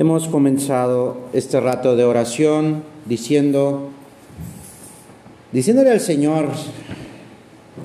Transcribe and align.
Hemos 0.00 0.28
comenzado 0.28 1.16
este 1.32 1.58
rato 1.58 1.96
de 1.96 2.04
oración 2.04 2.84
diciendo, 3.06 3.88
diciéndole 5.50 5.90
al 5.90 5.98
Señor 5.98 6.50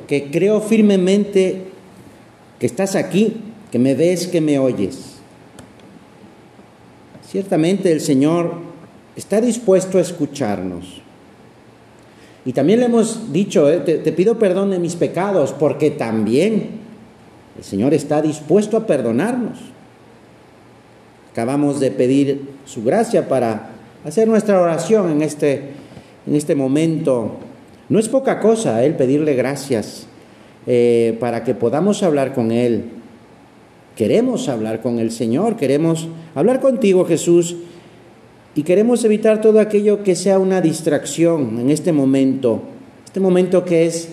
que 0.06 0.30
creo 0.30 0.62
firmemente 0.62 1.64
que 2.60 2.68
estás 2.68 2.96
aquí, 2.96 3.38
que 3.72 3.80
me 3.80 3.96
ves, 3.96 4.28
que 4.28 4.42
me 4.42 4.60
oyes. 4.60 5.16
Ciertamente 7.28 7.92
el 7.92 8.00
Señor 8.00 8.58
está 9.16 9.42
dispuesto 9.42 9.98
a 9.98 10.02
escucharnos. 10.02 11.02
Y 12.46 12.54
también 12.54 12.82
le 12.82 12.86
hemos 12.86 13.34
dicho, 13.34 13.68
eh, 13.72 13.80
te, 13.80 13.98
te, 13.98 14.12
pido 14.12 14.38
perdón 14.38 14.70
de 14.70 14.78
mis 14.78 14.96
pecados, 14.96 15.52
porque 15.52 15.90
también 15.90 16.80
el 17.58 17.64
Señor 17.64 17.96
está 17.96 18.22
dispuesto 18.22 18.78
a 18.78 18.86
perdonarnos. 18.86 19.74
Acabamos 21.34 21.80
de 21.80 21.90
pedir 21.90 22.48
su 22.64 22.84
gracia 22.84 23.28
para 23.28 23.72
hacer 24.06 24.28
nuestra 24.28 24.62
oración 24.62 25.10
en 25.10 25.24
este, 25.24 25.72
en 26.28 26.36
este 26.36 26.54
momento. 26.54 27.38
No 27.90 27.98
es 27.98 28.08
poca 28.08 28.40
cosa 28.40 28.86
el 28.86 28.94
pedirle 28.94 29.34
gracias 29.34 30.06
eh, 30.68 31.18
para 31.20 31.44
que 31.44 31.56
podamos 31.56 32.04
hablar 32.04 32.36
con 32.36 32.52
Él. 32.52 32.84
Queremos 33.96 34.48
hablar 34.48 34.84
con 34.84 35.00
el 35.00 35.10
Señor, 35.10 35.56
queremos 35.56 36.08
hablar 36.36 36.60
contigo 36.60 37.04
Jesús 37.04 37.56
y 38.54 38.62
queremos 38.62 39.04
evitar 39.04 39.42
todo 39.42 39.60
aquello 39.60 40.04
que 40.04 40.16
sea 40.16 40.38
una 40.38 40.62
distracción 40.62 41.60
en 41.60 41.72
este 41.72 41.94
momento, 41.94 42.62
este 43.06 43.20
momento 43.20 43.66
que 43.66 43.88
es 43.88 44.08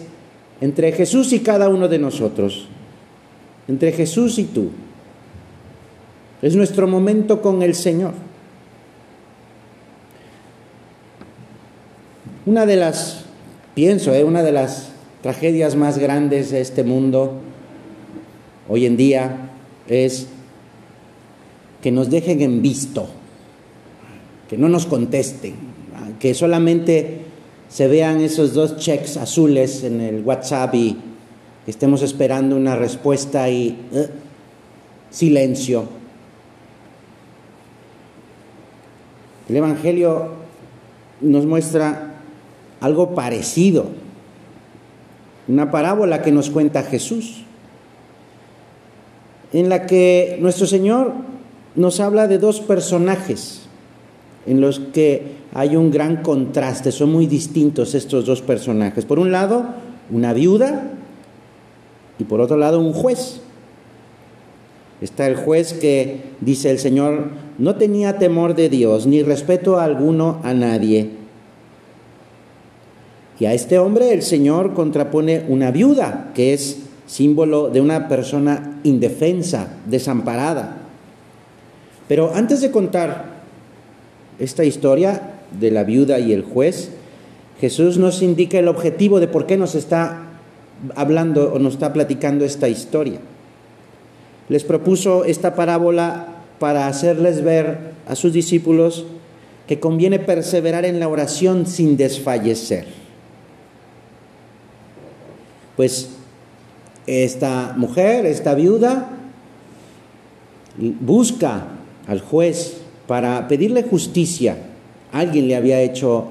entre 0.63 0.91
Jesús 0.93 1.35
y 1.35 1.41
cada 1.41 1.69
uno 1.69 1.87
de 1.87 1.99
nosotros, 1.99 2.67
entre 3.69 3.93
Jesús 3.93 4.39
y 4.39 4.45
tú. 4.45 4.71
Es 6.43 6.57
nuestro 6.57 6.87
momento 6.87 7.43
con 7.43 7.63
el 7.63 7.75
Señor. 7.75 8.13
Una 12.47 12.65
de 12.65 12.77
las, 12.77 13.25
pienso, 13.75 14.15
¿eh? 14.15 14.25
una 14.25 14.43
de 14.43 14.53
las 14.53 14.89
tragedias 15.23 15.77
más 15.77 15.99
grandes 15.99 16.51
de 16.51 16.63
este 16.63 16.83
mundo 16.83 17.35
hoy 18.69 18.87
en 18.87 18.97
día 18.97 19.51
es 19.87 20.29
que 21.83 21.93
nos 21.93 22.09
dejen 22.09 22.41
en 22.41 22.63
visto, 22.63 23.09
que 24.49 24.57
no 24.57 24.71
nos 24.71 24.87
contesten, 24.87 25.55
que 26.19 26.33
solamente 26.33 27.21
se 27.69 27.87
vean 27.87 28.21
esos 28.21 28.55
dos 28.55 28.79
checks 28.79 29.19
azules 29.19 29.85
en 29.85 30.01
el 30.01 30.23
WhatsApp 30.23 30.75
y 30.75 30.97
estemos 31.67 32.03
esperando 32.03 32.57
una 32.57 32.75
respuesta 32.75 33.49
y 33.51 33.79
eh, 33.93 34.09
silencio. 35.11 36.00
El 39.51 39.57
Evangelio 39.57 40.29
nos 41.21 41.45
muestra 41.45 42.21
algo 42.81 43.17
parecido, 43.17 43.87
una 45.49 45.73
parábola 45.73 46.23
que 46.23 46.31
nos 46.31 46.51
cuenta 46.51 46.85
Jesús, 46.85 47.43
en 49.53 49.69
la 49.69 49.87
que 49.87 50.39
nuestro 50.41 50.69
Señor 50.69 51.15
nos 51.75 51.99
habla 51.99 52.29
de 52.29 52.39
dos 52.39 52.61
personajes 52.61 53.63
en 54.47 54.61
los 54.61 54.79
que 54.79 55.33
hay 55.53 55.75
un 55.75 55.91
gran 55.91 56.23
contraste, 56.23 56.93
son 56.93 57.11
muy 57.11 57.27
distintos 57.27 57.97
estos 57.97 58.27
dos 58.27 58.43
personajes. 58.43 59.05
Por 59.05 59.19
un 59.19 59.33
lado, 59.33 59.65
una 60.13 60.33
viuda 60.33 60.93
y 62.21 62.23
por 62.23 62.41
otro 62.41 62.57
lado, 62.57 62.79
un 62.79 62.93
juez. 62.93 63.41
Está 65.01 65.27
el 65.27 65.35
juez 65.35 65.73
que, 65.73 66.21
dice 66.41 66.71
el 66.71 66.79
Señor, 66.79 67.50
no 67.61 67.77
tenía 67.77 68.19
temor 68.19 68.55
de 68.55 68.69
Dios 68.69 69.07
ni 69.07 69.23
respeto 69.23 69.79
alguno 69.79 70.41
a 70.43 70.53
nadie. 70.55 71.11
Y 73.39 73.45
a 73.45 73.55
este 73.55 73.79
hombre 73.79 74.13
el 74.13 74.23
Señor 74.23 74.75
contrapone 74.75 75.45
una 75.49 75.71
viuda, 75.71 76.33
que 76.35 76.53
es 76.53 76.79
símbolo 77.07 77.69
de 77.69 77.81
una 77.81 78.09
persona 78.09 78.81
indefensa, 78.83 79.77
desamparada. 79.87 80.79
Pero 82.09 82.33
antes 82.35 82.61
de 82.61 82.71
contar 82.71 83.41
esta 84.39 84.65
historia 84.65 85.35
de 85.59 85.71
la 85.71 85.85
viuda 85.85 86.19
y 86.19 86.33
el 86.33 86.43
juez, 86.43 86.91
Jesús 87.61 87.99
nos 87.99 88.23
indica 88.23 88.59
el 88.59 88.69
objetivo 88.69 89.21
de 89.21 89.29
por 89.29 89.47
qué 89.47 89.57
nos 89.57 89.75
está 89.75 90.23
hablando 90.97 91.53
o 91.53 91.59
nos 91.59 91.75
está 91.75 91.93
platicando 91.93 92.45
esta 92.45 92.69
historia 92.69 93.21
les 94.51 94.65
propuso 94.65 95.25
esta 95.25 95.55
parábola 95.55 96.27
para 96.61 96.87
hacerles 96.87 97.43
ver 97.43 97.95
a 98.07 98.15
sus 98.15 98.33
discípulos 98.33 99.05
que 99.67 99.81
conviene 99.81 100.21
perseverar 100.21 100.85
en 100.85 101.01
la 101.01 101.09
oración 101.09 101.67
sin 101.67 101.97
desfallecer. 101.97 102.87
Pues 105.77 106.11
esta 107.07 107.75
mujer, 107.77 108.27
esta 108.27 108.55
viuda, 108.55 109.09
busca 111.01 111.67
al 112.07 112.21
juez 112.21 112.77
para 113.07 113.49
pedirle 113.49 113.83
justicia. 113.83 114.57
Alguien 115.13 115.49
le 115.49 115.57
había 115.57 115.81
hecho 115.81 116.29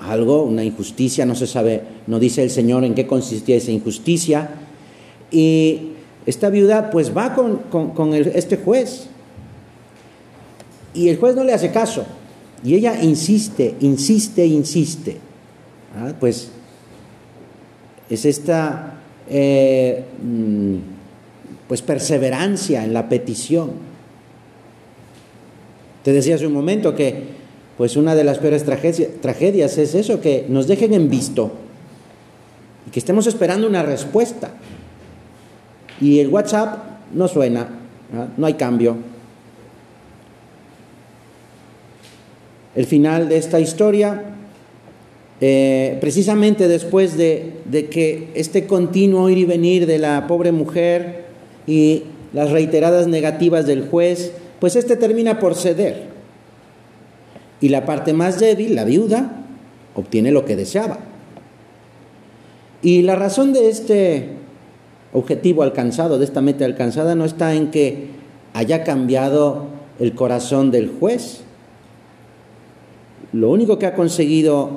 algo, 0.00 0.44
una 0.44 0.64
injusticia, 0.64 1.26
no 1.26 1.34
se 1.34 1.46
sabe, 1.46 1.82
no 2.06 2.18
dice 2.18 2.42
el 2.42 2.50
Señor 2.50 2.84
en 2.84 2.94
qué 2.94 3.06
consistía 3.06 3.56
esa 3.56 3.70
injusticia. 3.70 4.50
Y 5.30 5.90
esta 6.26 6.48
viuda 6.48 6.90
pues 6.90 7.16
va 7.16 7.34
con, 7.34 8.14
este 8.14 8.56
juez 8.56 9.08
y 10.98 11.08
el 11.08 11.16
juez 11.16 11.36
no 11.36 11.44
le 11.44 11.54
hace 11.54 11.70
caso 11.70 12.04
y 12.64 12.74
ella 12.74 13.00
insiste, 13.00 13.76
insiste, 13.80 14.44
insiste. 14.44 15.16
¿Ah? 15.96 16.12
Pues 16.18 16.50
es 18.10 18.24
esta 18.24 18.94
eh, 19.30 20.04
mm, 20.20 20.76
pues 21.68 21.82
perseverancia 21.82 22.84
en 22.84 22.92
la 22.92 23.08
petición. 23.08 23.70
Te 26.02 26.12
decía 26.12 26.34
hace 26.34 26.48
un 26.48 26.52
momento 26.52 26.96
que 26.96 27.38
pues 27.76 27.96
una 27.96 28.16
de 28.16 28.24
las 28.24 28.38
peores 28.38 28.64
tragedias 28.64 29.78
es 29.78 29.94
eso, 29.94 30.20
que 30.20 30.46
nos 30.48 30.66
dejen 30.66 30.94
en 30.94 31.08
visto 31.08 31.52
y 32.88 32.90
que 32.90 32.98
estemos 32.98 33.28
esperando 33.28 33.68
una 33.68 33.84
respuesta 33.84 34.50
y 36.00 36.18
el 36.18 36.26
WhatsApp 36.26 36.76
no 37.14 37.28
suena, 37.28 37.68
no 38.36 38.46
hay 38.46 38.54
cambio. 38.54 38.96
El 42.78 42.86
final 42.86 43.28
de 43.28 43.38
esta 43.38 43.58
historia, 43.58 44.22
eh, 45.40 45.98
precisamente 46.00 46.68
después 46.68 47.16
de, 47.16 47.54
de 47.64 47.86
que 47.88 48.28
este 48.36 48.68
continuo 48.68 49.28
ir 49.30 49.38
y 49.38 49.44
venir 49.46 49.84
de 49.84 49.98
la 49.98 50.28
pobre 50.28 50.52
mujer 50.52 51.24
y 51.66 52.04
las 52.32 52.52
reiteradas 52.52 53.08
negativas 53.08 53.66
del 53.66 53.88
juez, 53.88 54.30
pues 54.60 54.76
este 54.76 54.94
termina 54.94 55.40
por 55.40 55.56
ceder. 55.56 56.04
Y 57.60 57.70
la 57.70 57.84
parte 57.84 58.12
más 58.12 58.38
débil, 58.38 58.76
la 58.76 58.84
viuda, 58.84 59.44
obtiene 59.96 60.30
lo 60.30 60.44
que 60.44 60.54
deseaba. 60.54 61.00
Y 62.80 63.02
la 63.02 63.16
razón 63.16 63.52
de 63.52 63.70
este 63.70 64.28
objetivo 65.12 65.64
alcanzado, 65.64 66.20
de 66.20 66.26
esta 66.26 66.42
meta 66.42 66.64
alcanzada, 66.64 67.16
no 67.16 67.24
está 67.24 67.56
en 67.56 67.72
que 67.72 68.10
haya 68.54 68.84
cambiado 68.84 69.66
el 69.98 70.14
corazón 70.14 70.70
del 70.70 70.92
juez. 71.00 71.42
Lo 73.32 73.50
único 73.50 73.78
que 73.78 73.86
ha 73.86 73.94
conseguido 73.94 74.70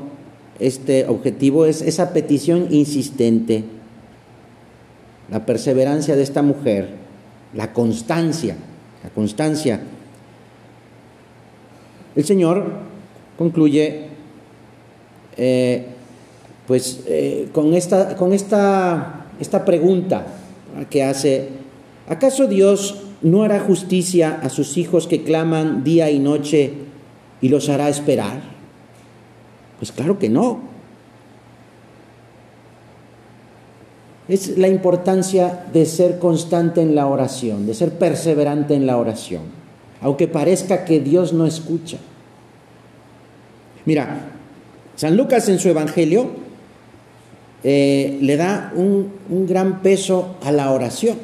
este 0.60 1.08
objetivo 1.08 1.66
es 1.66 1.82
esa 1.82 2.14
petición 2.14 2.68
insistente, 2.70 3.64
la 5.30 5.46
perseverancia 5.46 6.16
de 6.16 6.24
esta 6.24 6.42
mujer, 6.42 6.90
la 7.54 7.74
constancia, 7.74 8.56
la 9.04 9.10
constancia. 9.10 9.82
El 12.16 12.26
Señor 12.26 12.66
concluye 13.38 14.08
eh, 15.38 15.86
pues 16.68 17.04
eh, 17.08 17.50
con 17.54 17.74
esta, 17.74 18.16
con 18.16 18.34
esta 18.34 19.22
esta 19.42 19.66
pregunta 19.66 20.28
que 20.90 21.04
hace, 21.04 21.50
¿acaso 22.08 22.48
Dios 22.48 23.02
no 23.24 23.44
hará 23.44 23.60
justicia 23.60 24.40
a 24.42 24.50
sus 24.50 24.78
hijos 24.78 25.08
que 25.08 25.24
claman 25.24 25.84
día 25.84 26.12
y 26.12 26.20
noche 26.20 26.72
y 27.42 27.50
los 27.50 27.70
hará 27.70 27.90
esperar? 27.90 28.42
Pues 29.80 29.92
claro 29.92 30.20
que 30.20 30.30
no. 30.30 30.60
Es 34.28 34.58
la 34.58 34.68
importancia 34.68 35.66
de 35.74 35.86
ser 35.86 36.20
constante 36.20 36.82
en 36.82 36.96
la 36.96 37.08
oración, 37.08 37.66
de 37.66 37.74
ser 37.74 37.98
perseverante 37.98 38.76
en 38.76 38.86
la 38.86 38.98
oración, 38.98 39.42
aunque 40.02 40.28
parezca 40.28 40.86
que 40.86 41.00
Dios 41.00 41.34
no 41.34 41.46
escucha. 41.46 41.98
Mira, 43.86 44.28
San 44.96 45.18
Lucas 45.18 45.50
en 45.50 45.58
su 45.60 45.68
Evangelio 45.70 46.30
eh, 47.64 48.20
le 48.22 48.38
da 48.38 48.72
un, 48.76 49.12
un 49.30 49.48
gran 49.48 49.82
peso 49.82 50.36
a 50.44 50.52
la 50.52 50.72
oración. 50.72 51.18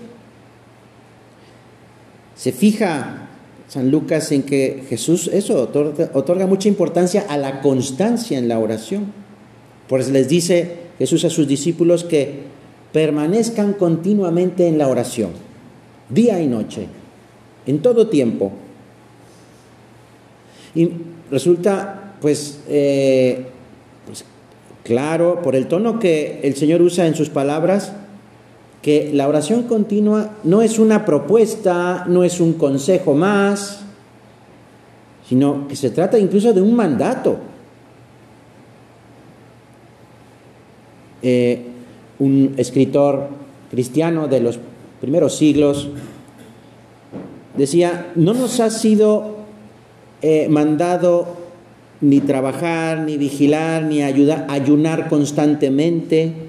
Se 2.36 2.52
fija 2.52 3.27
San 3.68 3.92
Lucas 3.92 4.32
en 4.32 4.44
que 4.44 4.86
Jesús 4.90 5.30
eso 5.34 5.62
otorga, 6.14 6.48
mucha 6.48 6.70
importancia 6.70 7.26
a 7.28 7.38
la 7.38 7.62
constancia 7.62 8.38
en 8.38 8.48
la 8.48 8.60
oración. 8.60 9.12
Pues 9.90 10.10
les 10.10 10.30
dice 10.30 10.76
Jesús 10.98 11.26
a 11.26 11.30
sus 11.30 11.48
discípulos 11.48 12.04
que 12.04 12.48
permanezcan 12.94 13.74
continuamente 13.74 14.68
en 14.68 14.78
la 14.78 14.88
oración, 14.88 15.32
día 16.10 16.42
y 16.42 16.48
noche, 16.48 16.88
en 17.66 17.80
todo 17.82 18.08
tiempo. 18.08 18.54
Y 20.74 20.90
resulta, 21.30 22.14
pues, 22.22 22.62
eh, 22.70 23.46
pues, 24.06 24.24
claro, 24.84 25.42
por 25.42 25.56
el 25.56 25.68
tono 25.68 26.00
que 26.00 26.40
el 26.44 26.56
Señor 26.56 26.82
usa 26.82 27.06
en 27.08 27.16
sus 27.16 27.30
palabras, 27.30 27.94
que 28.88 29.12
la 29.14 29.28
oración 29.28 29.64
continua 29.64 30.38
no 30.46 30.62
es 30.62 30.80
una 30.80 31.04
propuesta, 31.04 32.06
no 32.08 32.24
es 32.24 32.40
un 32.40 32.54
consejo 32.54 33.14
más, 33.16 33.82
sino 35.28 35.68
que 35.68 35.76
se 35.76 35.90
trata 35.90 36.18
incluso 36.18 36.54
de 36.54 36.62
un 36.62 36.74
mandato. 36.74 37.38
Eh, 41.22 41.66
un 42.20 42.54
escritor 42.56 43.28
cristiano 43.70 44.30
de 44.30 44.40
los 44.40 44.58
primeros 45.02 45.36
siglos 45.36 45.90
decía, 47.58 48.14
no 48.16 48.34
nos 48.34 48.62
ha 48.62 48.70
sido 48.70 49.36
eh, 50.22 50.48
mandado 50.50 51.28
ni 52.00 52.22
trabajar, 52.22 53.00
ni 53.00 53.18
vigilar, 53.18 53.84
ni 53.84 54.02
ayunar 54.02 55.10
constantemente, 55.10 56.47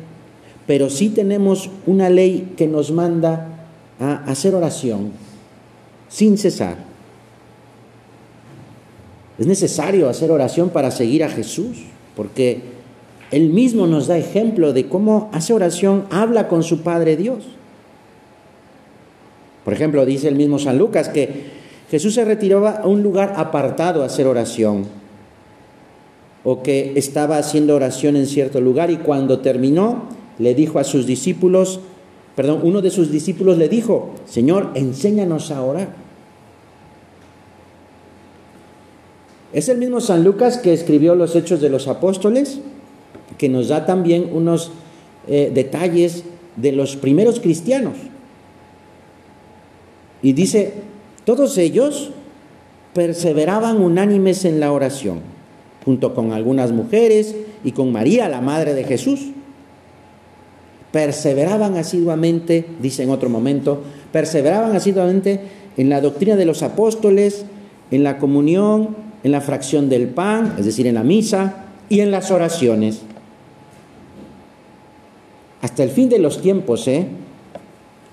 pero 0.68 0.90
sí 0.90 1.08
tenemos 1.08 1.70
una 1.86 2.10
ley 2.10 2.52
que 2.58 2.66
nos 2.66 2.92
manda 2.92 3.64
a 3.98 4.16
hacer 4.30 4.54
oración 4.54 5.12
sin 6.10 6.36
cesar. 6.36 6.76
Es 9.38 9.46
necesario 9.46 10.10
hacer 10.10 10.30
oración 10.30 10.68
para 10.68 10.90
seguir 10.90 11.24
a 11.24 11.30
Jesús, 11.30 11.78
porque 12.14 12.60
Él 13.30 13.48
mismo 13.48 13.86
nos 13.86 14.08
da 14.08 14.18
ejemplo 14.18 14.74
de 14.74 14.88
cómo 14.88 15.30
hace 15.32 15.54
oración, 15.54 16.04
habla 16.10 16.48
con 16.48 16.62
su 16.62 16.82
Padre 16.82 17.16
Dios. 17.16 17.46
Por 19.64 19.72
ejemplo, 19.72 20.04
dice 20.04 20.28
el 20.28 20.34
mismo 20.34 20.58
San 20.58 20.76
Lucas 20.76 21.08
que 21.08 21.44
Jesús 21.90 22.12
se 22.12 22.26
retiraba 22.26 22.72
a 22.72 22.86
un 22.86 23.02
lugar 23.02 23.32
apartado 23.38 24.02
a 24.02 24.06
hacer 24.06 24.26
oración, 24.26 24.84
o 26.44 26.62
que 26.62 26.92
estaba 26.96 27.38
haciendo 27.38 27.74
oración 27.74 28.16
en 28.16 28.26
cierto 28.26 28.60
lugar 28.60 28.90
y 28.90 28.98
cuando 28.98 29.38
terminó, 29.38 30.17
le 30.38 30.54
dijo 30.54 30.78
a 30.78 30.84
sus 30.84 31.06
discípulos, 31.06 31.80
perdón, 32.36 32.60
uno 32.62 32.80
de 32.80 32.90
sus 32.90 33.10
discípulos 33.10 33.58
le 33.58 33.68
dijo, 33.68 34.10
Señor, 34.26 34.70
enséñanos 34.74 35.50
a 35.50 35.62
orar. 35.62 35.88
Es 39.52 39.68
el 39.68 39.78
mismo 39.78 40.00
San 40.00 40.24
Lucas 40.24 40.58
que 40.58 40.72
escribió 40.72 41.14
los 41.14 41.34
Hechos 41.34 41.60
de 41.60 41.70
los 41.70 41.88
Apóstoles, 41.88 42.60
que 43.38 43.48
nos 43.48 43.68
da 43.68 43.86
también 43.86 44.30
unos 44.32 44.70
eh, 45.26 45.50
detalles 45.52 46.24
de 46.56 46.72
los 46.72 46.96
primeros 46.96 47.40
cristianos. 47.40 47.94
Y 50.22 50.32
dice, 50.32 50.74
todos 51.24 51.56
ellos 51.58 52.10
perseveraban 52.94 53.80
unánimes 53.80 54.44
en 54.44 54.60
la 54.60 54.72
oración, 54.72 55.20
junto 55.84 56.14
con 56.14 56.32
algunas 56.32 56.72
mujeres 56.72 57.34
y 57.64 57.72
con 57.72 57.92
María, 57.92 58.28
la 58.28 58.40
madre 58.40 58.74
de 58.74 58.84
Jesús 58.84 59.32
perseveraban 60.92 61.76
asiduamente, 61.76 62.64
dice 62.80 63.02
en 63.02 63.10
otro 63.10 63.28
momento, 63.28 63.82
perseveraban 64.12 64.74
asiduamente 64.74 65.40
en 65.76 65.90
la 65.90 66.00
doctrina 66.00 66.36
de 66.36 66.46
los 66.46 66.62
apóstoles, 66.62 67.44
en 67.90 68.02
la 68.02 68.18
comunión, 68.18 68.96
en 69.22 69.32
la 69.32 69.40
fracción 69.40 69.88
del 69.88 70.08
pan, 70.08 70.54
es 70.58 70.64
decir, 70.64 70.86
en 70.86 70.94
la 70.94 71.04
misa 71.04 71.66
y 71.88 72.00
en 72.00 72.10
las 72.10 72.30
oraciones. 72.30 73.02
Hasta 75.60 75.82
el 75.82 75.90
fin 75.90 76.08
de 76.08 76.18
los 76.18 76.40
tiempos, 76.40 76.86
¿eh? 76.88 77.06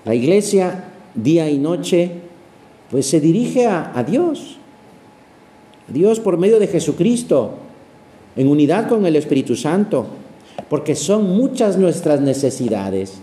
La 0.04 0.14
iglesia, 0.14 0.84
día 1.14 1.50
y 1.50 1.58
noche, 1.58 2.10
pues 2.90 3.06
se 3.06 3.20
dirige 3.20 3.66
a, 3.66 3.92
a 3.94 4.04
Dios, 4.04 4.58
a 5.88 5.92
Dios 5.92 6.20
por 6.20 6.38
medio 6.38 6.58
de 6.58 6.66
Jesucristo, 6.66 7.54
en 8.36 8.48
unidad 8.48 8.88
con 8.88 9.06
el 9.06 9.16
Espíritu 9.16 9.56
Santo 9.56 10.06
porque 10.68 10.94
son 10.94 11.36
muchas 11.36 11.78
nuestras 11.78 12.20
necesidades. 12.20 13.14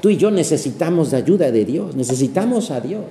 Tú 0.00 0.10
y 0.10 0.16
yo 0.16 0.30
necesitamos 0.30 1.14
ayuda 1.14 1.50
de 1.50 1.64
Dios, 1.64 1.96
necesitamos 1.96 2.70
a 2.70 2.80
Dios, 2.80 3.04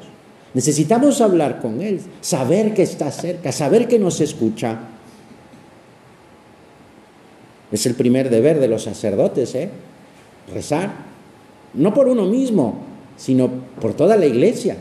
necesitamos 0.53 1.19
hablar 1.21 1.61
con 1.61 1.81
Él, 1.81 1.99
saber 2.21 2.73
que 2.73 2.83
está 2.83 3.11
cerca, 3.11 3.51
saber 3.51 3.87
que 3.87 3.99
nos 3.99 4.21
escucha. 4.21 4.79
Es 7.71 7.85
el 7.85 7.95
primer 7.95 8.29
deber 8.29 8.59
de 8.59 8.67
los 8.67 8.83
sacerdotes, 8.83 9.55
¿eh? 9.55 9.69
Rezar, 10.53 10.93
no 11.73 11.93
por 11.93 12.07
uno 12.07 12.25
mismo, 12.25 12.75
sino 13.17 13.49
por 13.81 13.93
toda 13.93 14.15
la 14.15 14.27
iglesia, 14.27 14.77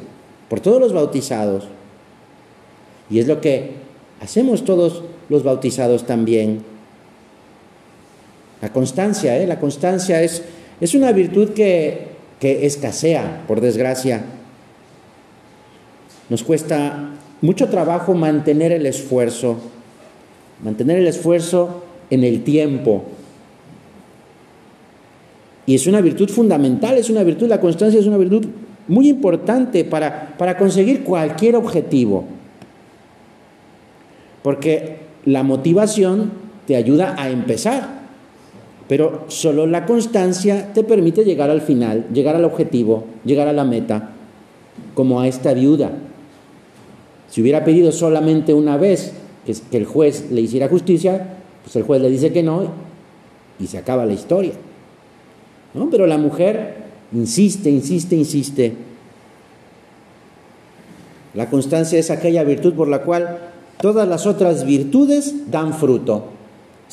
por 0.49 0.61
todos 0.61 0.81
los 0.81 0.93
bautizados. 0.93 1.65
Y 3.11 3.19
es 3.19 3.27
lo 3.27 3.41
que 3.41 3.73
hacemos 4.21 4.65
todos 4.65 5.03
los 5.29 5.43
bautizados 5.43 6.07
también. 6.07 6.74
La 8.65 8.73
constancia, 8.73 9.37
¿eh? 9.37 9.47
la 9.47 9.61
constancia 9.61 10.23
es, 10.23 10.43
es 10.81 10.95
una 10.95 11.13
virtud 11.13 11.51
que, 11.51 12.07
que 12.41 12.65
escasea, 12.65 13.45
por 13.47 13.61
desgracia. 13.61 14.25
Nos 16.31 16.43
cuesta 16.43 17.11
mucho 17.43 17.69
trabajo 17.69 18.15
mantener 18.15 18.73
el 18.73 18.87
esfuerzo, 18.87 19.59
mantener 20.63 20.97
el 20.97 21.07
esfuerzo 21.07 21.85
en 22.09 22.25
el 22.25 22.43
tiempo. 22.43 23.05
Y 25.67 25.75
es 25.75 25.87
una 25.87 26.01
virtud 26.01 26.31
fundamental, 26.31 26.97
es 26.97 27.11
una 27.11 27.23
virtud, 27.23 27.49
la 27.49 27.61
constancia 27.61 28.01
es 28.01 28.07
una 28.07 28.17
virtud 28.17 28.47
muy 28.89 29.11
importante 29.11 29.85
para, 29.85 30.39
para 30.39 30.57
conseguir 30.57 31.05
cualquier 31.05 31.57
objetivo. 31.57 32.25
Porque 34.43 35.01
la 35.27 35.43
motivación 35.43 36.33
te 36.67 36.77
ayuda 36.77 37.15
a 37.19 37.29
empezar. 37.29 38.04
Pero 38.89 39.25
solo 39.29 39.67
la 39.67 39.87
constancia 39.87 40.73
te 40.75 40.85
permite 40.85 41.25
llegar 41.25 41.51
al 41.51 41.63
final, 41.63 42.07
llegar 42.13 42.37
al 42.37 42.45
objetivo, 42.45 43.05
llegar 43.25 43.49
a 43.49 43.53
la 43.53 43.65
meta, 43.65 44.11
como 44.95 45.21
a 45.21 45.29
esta 45.29 45.55
viuda. 45.55 45.91
Si 47.31 47.41
hubiera 47.41 47.65
pedido 47.65 47.93
solamente 47.93 48.53
una 48.55 48.77
vez 48.77 49.13
que, 49.45 49.77
el 49.77 49.87
juez 49.87 50.31
le 50.31 50.41
hiciera 50.41 50.69
justicia, 50.69 51.35
pues 51.63 51.75
el 51.77 51.83
juez 51.83 52.03
le 52.03 52.11
dice 52.11 52.33
que 52.33 52.43
no 52.43 52.69
y 53.59 53.67
se 53.67 53.79
acaba 53.79 54.05
la 54.05 54.13
historia. 54.13 54.53
¿No? 55.73 55.89
Pero 55.91 56.07
la 56.07 56.19
mujer 56.19 56.85
insiste, 57.13 57.71
insiste, 57.71 58.17
insiste. 58.17 58.75
La 61.35 61.51
constancia 61.51 61.99
es 61.99 62.11
aquella 62.11 62.45
virtud 62.45 62.75
por 62.75 62.89
la 62.89 63.03
cual 63.03 63.39
todas 63.81 64.07
las 64.07 64.27
otras 64.27 64.65
virtudes 64.65 65.51
dan 65.51 65.75
fruto. 65.75 66.34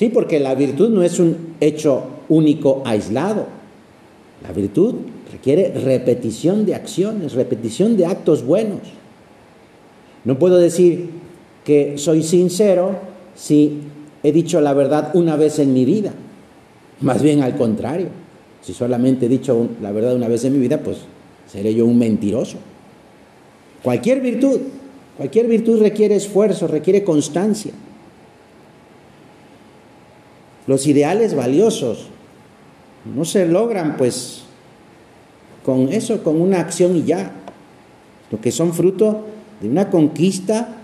Sí, 0.01 0.09
porque 0.09 0.39
la 0.39 0.55
virtud 0.55 0.89
no 0.89 1.03
es 1.03 1.19
un 1.19 1.53
hecho 1.59 2.01
único 2.27 2.81
aislado. 2.85 3.45
La 4.41 4.51
virtud 4.51 4.95
requiere 5.31 5.71
repetición 5.75 6.65
de 6.65 6.73
acciones, 6.73 7.33
repetición 7.33 7.95
de 7.97 8.07
actos 8.07 8.43
buenos. 8.43 8.79
No 10.25 10.39
puedo 10.39 10.57
decir 10.57 11.07
que 11.63 11.99
soy 11.99 12.23
sincero 12.23 12.95
si 13.35 13.77
he 14.23 14.31
dicho 14.31 14.59
la 14.59 14.73
verdad 14.73 15.11
una 15.13 15.35
vez 15.35 15.59
en 15.59 15.71
mi 15.71 15.85
vida. 15.85 16.13
Más 17.01 17.21
bien 17.21 17.43
al 17.43 17.55
contrario. 17.55 18.07
Si 18.61 18.73
solamente 18.73 19.27
he 19.27 19.29
dicho 19.29 19.67
la 19.83 19.91
verdad 19.91 20.15
una 20.15 20.27
vez 20.27 20.43
en 20.45 20.53
mi 20.53 20.57
vida, 20.57 20.79
pues 20.79 20.97
seré 21.45 21.75
yo 21.75 21.85
un 21.85 21.99
mentiroso. 21.99 22.57
Cualquier 23.83 24.19
virtud, 24.19 24.61
cualquier 25.15 25.45
virtud 25.45 25.79
requiere 25.79 26.15
esfuerzo, 26.15 26.65
requiere 26.65 27.03
constancia. 27.03 27.73
Los 30.67 30.87
ideales 30.87 31.35
valiosos 31.35 32.07
no 33.05 33.25
se 33.25 33.47
logran 33.47 33.97
pues 33.97 34.43
con 35.65 35.89
eso, 35.89 36.23
con 36.23 36.39
una 36.41 36.59
acción 36.59 36.95
y 36.95 37.03
ya, 37.03 37.31
lo 38.31 38.39
que 38.39 38.51
son 38.51 38.73
fruto 38.73 39.25
de 39.61 39.69
una 39.69 39.89
conquista 39.89 40.77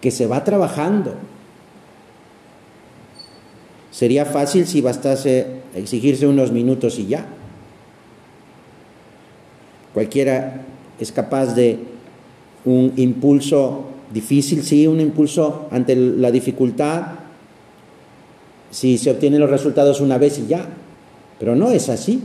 que 0.00 0.10
se 0.10 0.26
va 0.26 0.44
trabajando. 0.44 1.14
Sería 3.90 4.26
fácil 4.26 4.66
si 4.66 4.80
bastase 4.80 5.46
exigirse 5.74 6.26
unos 6.26 6.52
minutos 6.52 6.98
y 6.98 7.06
ya. 7.06 7.26
Cualquiera 9.94 10.66
es 11.00 11.10
capaz 11.12 11.54
de 11.54 11.78
un 12.64 12.92
impulso 12.96 13.84
difícil, 14.12 14.62
sí, 14.62 14.86
un 14.86 15.00
impulso 15.00 15.68
ante 15.70 15.96
la 15.96 16.30
dificultad, 16.30 17.02
si 18.76 18.98
se 18.98 19.10
obtienen 19.10 19.40
los 19.40 19.48
resultados 19.48 20.02
una 20.02 20.18
vez 20.18 20.38
y 20.38 20.48
ya. 20.48 20.68
Pero 21.38 21.56
no 21.56 21.70
es 21.70 21.88
así. 21.88 22.22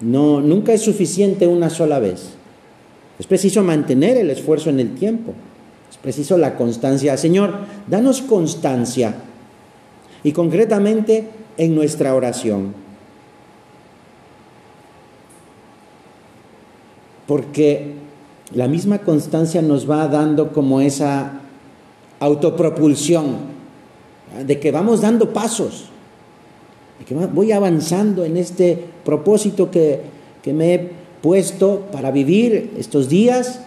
No, 0.00 0.40
nunca 0.40 0.72
es 0.72 0.82
suficiente 0.82 1.48
una 1.48 1.70
sola 1.70 1.98
vez. 1.98 2.34
Es 3.18 3.26
preciso 3.26 3.64
mantener 3.64 4.16
el 4.16 4.30
esfuerzo 4.30 4.70
en 4.70 4.78
el 4.78 4.94
tiempo. 4.94 5.32
Es 5.90 5.96
preciso 5.96 6.38
la 6.38 6.54
constancia. 6.54 7.16
Señor, 7.16 7.52
danos 7.88 8.22
constancia 8.22 9.16
y 10.22 10.30
concretamente 10.30 11.30
en 11.56 11.74
nuestra 11.74 12.14
oración. 12.14 12.74
Porque 17.26 17.94
la 18.54 18.68
misma 18.68 18.98
constancia 18.98 19.62
nos 19.62 19.90
va 19.90 20.06
dando 20.06 20.52
como 20.52 20.80
esa 20.80 21.40
autopropulsión 22.20 23.53
de 24.42 24.58
que 24.58 24.70
vamos 24.70 25.00
dando 25.00 25.32
pasos, 25.32 25.86
de 26.98 27.04
que 27.04 27.14
voy 27.14 27.52
avanzando 27.52 28.24
en 28.24 28.36
este 28.36 28.82
propósito 29.04 29.70
que, 29.70 30.00
que 30.42 30.52
me 30.52 30.74
he 30.74 30.90
puesto 31.22 31.86
para 31.92 32.10
vivir 32.10 32.72
estos 32.78 33.08
días 33.08 33.60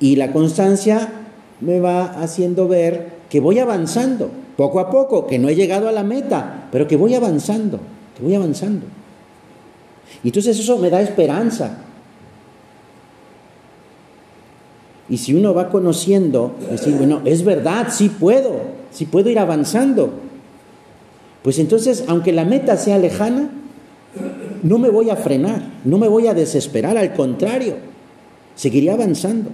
y 0.00 0.16
la 0.16 0.32
constancia 0.32 1.12
me 1.60 1.80
va 1.80 2.04
haciendo 2.22 2.68
ver 2.68 3.12
que 3.30 3.40
voy 3.40 3.58
avanzando 3.58 4.30
poco 4.56 4.80
a 4.80 4.90
poco, 4.90 5.26
que 5.26 5.38
no 5.38 5.48
he 5.48 5.54
llegado 5.54 5.88
a 5.88 5.92
la 5.92 6.02
meta, 6.02 6.68
pero 6.70 6.86
que 6.86 6.96
voy 6.96 7.14
avanzando, 7.14 7.80
que 8.16 8.22
voy 8.22 8.34
avanzando. 8.34 8.86
Y 10.22 10.28
entonces 10.28 10.58
eso 10.58 10.78
me 10.78 10.90
da 10.90 11.00
esperanza. 11.00 11.78
Y 15.08 15.18
si 15.18 15.34
uno 15.34 15.54
va 15.54 15.68
conociendo, 15.68 16.54
decir, 16.70 16.94
bueno, 16.96 17.22
es 17.24 17.44
verdad, 17.44 17.88
sí 17.90 18.08
puedo, 18.08 18.60
sí 18.92 19.06
puedo 19.06 19.30
ir 19.30 19.38
avanzando. 19.38 20.12
Pues 21.42 21.58
entonces, 21.58 22.04
aunque 22.06 22.32
la 22.32 22.44
meta 22.44 22.76
sea 22.76 22.98
lejana, 22.98 23.50
no 24.62 24.78
me 24.78 24.90
voy 24.90 25.10
a 25.10 25.16
frenar, 25.16 25.62
no 25.84 25.98
me 25.98 26.08
voy 26.08 26.28
a 26.28 26.34
desesperar, 26.34 26.96
al 26.96 27.14
contrario, 27.14 27.76
seguiré 28.54 28.90
avanzando. 28.90 29.50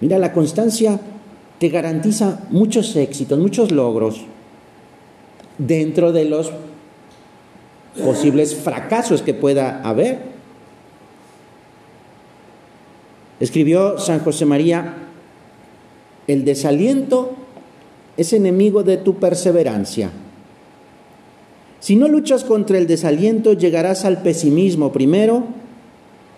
Mira, 0.00 0.18
la 0.18 0.32
constancia 0.32 1.00
te 1.58 1.68
garantiza 1.68 2.40
muchos 2.50 2.94
éxitos, 2.96 3.38
muchos 3.38 3.70
logros 3.70 4.22
dentro 5.58 6.12
de 6.12 6.24
los 6.24 6.50
posibles 8.02 8.54
fracasos 8.54 9.22
que 9.22 9.34
pueda 9.34 9.82
haber. 9.82 10.18
Escribió 13.40 13.98
San 13.98 14.20
José 14.20 14.46
María, 14.46 15.09
el 16.32 16.44
desaliento 16.44 17.32
es 18.16 18.32
enemigo 18.32 18.82
de 18.82 18.96
tu 18.98 19.16
perseverancia. 19.16 20.10
Si 21.80 21.96
no 21.96 22.08
luchas 22.08 22.44
contra 22.44 22.78
el 22.78 22.86
desaliento, 22.86 23.54
llegarás 23.54 24.04
al 24.04 24.22
pesimismo 24.22 24.92
primero 24.92 25.44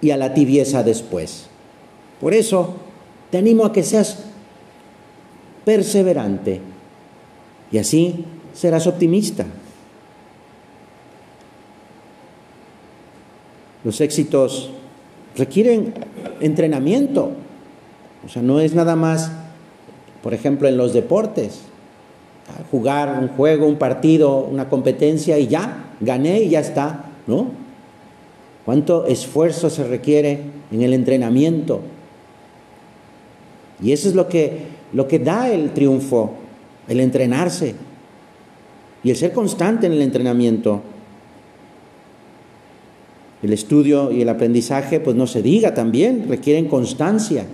y 0.01 0.11
a 0.11 0.17
la 0.17 0.35
tibieza 0.35 0.83
después. 0.83 1.47
Por 2.21 2.33
eso, 2.33 2.77
te 3.31 3.39
animo 3.39 3.65
a 3.65 3.73
que 3.73 3.83
seas 3.83 4.25
perseverante 5.65 6.61
y 7.71 7.79
así 7.79 8.25
serás 8.55 8.87
optimista. 8.87 9.45
Los 13.85 14.01
éxitos 14.01 14.71
requieren 15.37 15.93
entrenamiento, 16.41 17.33
o 18.25 18.29
sea, 18.29 18.43
no 18.43 18.61
es 18.61 18.75
nada 18.75 18.95
más, 18.95 19.33
por 20.23 20.35
ejemplo, 20.35 20.69
en 20.69 20.77
los 20.77 20.93
deportes, 20.93 21.61
jugar 22.71 23.19
un 23.21 23.29
juego, 23.29 23.67
un 23.67 23.77
partido, 23.77 24.39
una 24.39 24.69
competencia 24.69 25.39
y 25.39 25.47
ya, 25.47 25.95
gané 26.01 26.43
y 26.43 26.51
ya 26.51 26.61
está, 26.61 27.07
¿no? 27.27 27.47
¿Cuánto 28.65 29.07
esfuerzo 29.07 29.71
se 29.71 29.85
requiere 29.85 30.41
en 30.71 30.83
el 30.83 30.93
entrenamiento? 30.93 31.81
Y 33.83 33.93
eso 33.93 34.09
es 34.09 34.15
lo 34.15 34.29
que 34.29 34.73
lo 34.93 35.09
que 35.09 35.19
da 35.19 35.51
el 35.51 35.73
triunfo, 35.73 36.33
el 36.87 37.01
entrenarse 37.01 37.75
y 39.03 39.11
el 39.11 39.17
ser 39.17 39.33
constante 39.33 39.87
en 39.87 39.93
el 39.93 40.03
entrenamiento. 40.03 40.83
El 43.43 43.53
estudio 43.53 44.13
y 44.13 44.23
el 44.23 44.29
aprendizaje, 44.29 45.01
pues 45.01 45.17
no 45.17 45.27
se 45.27 45.43
diga 45.43 45.75
también, 45.75 46.27
requieren 46.29 46.69
constancia. 46.69 47.47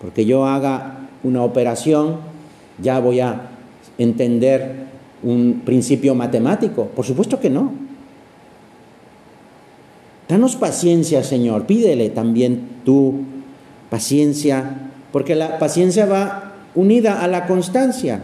Porque 0.00 0.24
yo 0.24 0.44
haga 0.44 1.03
una 1.24 1.42
operación, 1.42 2.18
ya 2.80 3.00
voy 3.00 3.20
a 3.20 3.50
entender 3.98 4.84
un 5.22 5.62
principio 5.64 6.14
matemático. 6.14 6.86
Por 6.94 7.04
supuesto 7.04 7.40
que 7.40 7.50
no. 7.50 7.72
Danos 10.28 10.56
paciencia, 10.56 11.22
Señor. 11.24 11.66
Pídele 11.66 12.10
también 12.10 12.68
tú 12.84 13.20
paciencia 13.90 14.90
porque 15.12 15.34
la 15.34 15.58
paciencia 15.58 16.06
va 16.06 16.54
unida 16.74 17.22
a 17.22 17.28
la 17.28 17.46
constancia. 17.46 18.20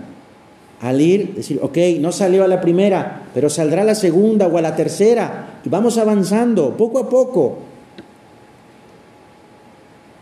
Al 0.80 1.00
ir, 1.00 1.34
decir, 1.34 1.60
ok, 1.62 1.76
no 2.00 2.10
salió 2.10 2.42
a 2.42 2.48
la 2.48 2.60
primera, 2.60 3.28
pero 3.32 3.48
saldrá 3.48 3.82
a 3.82 3.84
la 3.84 3.94
segunda 3.94 4.48
o 4.48 4.58
a 4.58 4.60
la 4.60 4.74
tercera, 4.74 5.60
y 5.64 5.68
vamos 5.68 5.98
avanzando 5.98 6.76
poco 6.76 6.98
a 6.98 7.08
poco. 7.08 7.58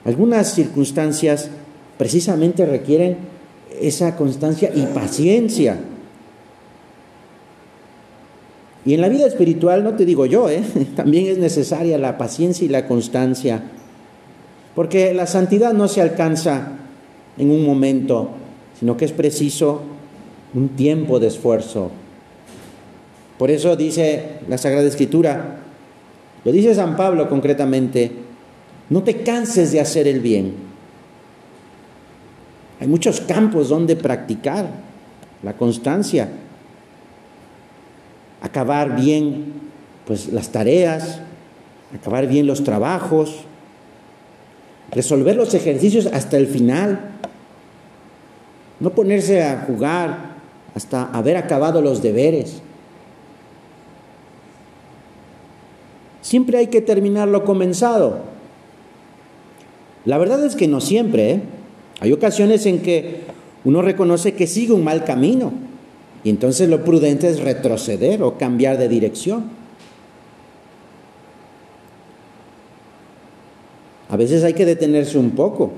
Algunas 0.05 0.53
circunstancias 0.53 1.49
precisamente 1.99 2.65
requieren 2.65 3.19
esa 3.81 4.17
constancia 4.17 4.71
y 4.75 4.83
paciencia. 4.87 5.79
Y 8.87 8.95
en 8.95 9.01
la 9.01 9.09
vida 9.09 9.27
espiritual, 9.27 9.85
no 9.85 9.95
te 9.95 10.07
digo 10.07 10.25
yo, 10.25 10.49
¿eh? 10.49 10.63
también 10.97 11.27
es 11.27 11.39
necesaria 11.39 11.99
la 11.99 12.17
paciencia 12.17 12.65
y 12.65 12.69
la 12.69 12.87
constancia. 12.87 13.63
Porque 14.75 15.13
la 15.13 15.27
santidad 15.27 15.75
no 15.75 15.89
se 15.89 16.01
alcanza 16.01 16.73
en 17.37 17.51
un 17.51 17.67
momento, 17.67 18.31
sino 18.79 18.97
que 18.97 19.05
es 19.05 19.13
preciso 19.13 19.83
un 20.55 20.71
tiempo 20.71 21.19
de 21.21 21.27
esfuerzo. 21.27 21.91
Por 23.39 23.51
eso 23.51 23.77
dice 23.77 24.39
la 24.49 24.57
Sagrada 24.57 24.87
Escritura, 24.87 25.59
lo 26.45 26.53
dice 26.53 26.75
San 26.75 26.97
Pablo 26.97 27.29
concretamente, 27.29 28.13
no 28.91 29.03
te 29.03 29.23
canses 29.23 29.73
de 29.73 29.81
hacer 29.81 30.09
el 30.09 30.21
bien. 30.21 30.68
Hay 32.81 32.87
muchos 32.87 33.21
campos 33.21 33.69
donde 33.69 33.97
practicar 33.97 34.67
la 35.43 35.55
constancia, 35.55 36.29
acabar 38.41 38.97
bien 38.97 39.53
pues 40.07 40.33
las 40.33 40.51
tareas, 40.51 41.21
acabar 41.95 42.27
bien 42.27 42.47
los 42.47 42.65
trabajos, 42.65 43.45
resolver 44.93 45.37
los 45.37 45.55
ejercicios 45.55 46.07
hasta 46.07 46.37
el 46.37 46.47
final, 46.47 47.11
no 48.81 48.91
ponerse 48.91 49.43
a 49.43 49.65
jugar 49.67 50.37
hasta 50.75 51.05
haber 51.13 51.37
acabado 51.37 51.83
los 51.83 52.03
deberes. 52.03 52.63
Siempre 56.23 56.59
hay 56.59 56.69
que 56.69 56.81
terminar 56.81 57.27
lo 57.27 57.45
comenzado. 57.45 58.21
La 60.05 60.19
verdad 60.19 60.45
es 60.45 60.57
que 60.57 60.69
no 60.69 60.81
siempre. 60.81 61.31
¿eh? 61.31 61.43
Hay 62.01 62.13
ocasiones 62.13 62.65
en 62.67 62.81
que 62.81 63.23
uno 63.65 63.83
reconoce 63.83 64.35
que 64.35 64.47
sigue 64.47 64.73
un 64.73 64.85
mal 64.85 65.05
camino 65.05 65.53
y 66.25 66.31
entonces 66.31 66.69
lo 66.69 66.85
prudente 66.85 67.29
es 67.29 67.41
retroceder 67.41 68.23
o 68.23 68.39
cambiar 68.39 68.79
de 68.79 68.89
dirección. 68.89 69.45
A 74.09 74.17
veces 74.17 74.43
hay 74.45 74.55
que 74.55 74.65
detenerse 74.65 75.19
un 75.19 75.33
poco 75.33 75.73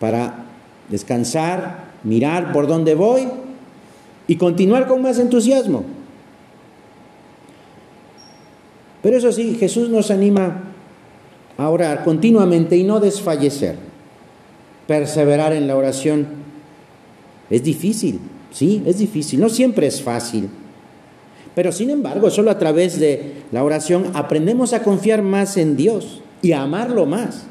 para 0.00 0.46
descansar, 0.88 1.86
mirar 2.02 2.52
por 2.52 2.66
dónde 2.66 2.94
voy 2.94 3.28
y 4.26 4.36
continuar 4.36 4.86
con 4.86 5.02
más 5.02 5.18
entusiasmo. 5.18 5.84
Pero 9.02 9.18
eso 9.18 9.30
sí, 9.30 9.54
Jesús 9.54 9.88
nos 9.88 10.10
anima 10.10 10.64
a 11.56 11.68
orar 11.68 12.02
continuamente 12.02 12.76
y 12.76 12.82
no 12.82 12.98
desfallecer, 12.98 13.76
perseverar 14.86 15.52
en 15.52 15.66
la 15.66 15.76
oración. 15.76 16.26
Es 17.50 17.62
difícil, 17.62 18.20
sí, 18.50 18.82
es 18.86 18.98
difícil, 18.98 19.40
no 19.40 19.48
siempre 19.48 19.86
es 19.86 20.02
fácil. 20.02 20.48
Pero 21.54 21.72
sin 21.72 21.90
embargo, 21.90 22.30
solo 22.30 22.50
a 22.50 22.58
través 22.58 23.00
de 23.00 23.42
la 23.50 23.64
oración 23.64 24.10
aprendemos 24.14 24.72
a 24.72 24.82
confiar 24.82 25.22
más 25.22 25.56
en 25.56 25.76
Dios 25.76 26.20
y 26.42 26.52
amarlo 26.52 27.06
más. 27.06 27.44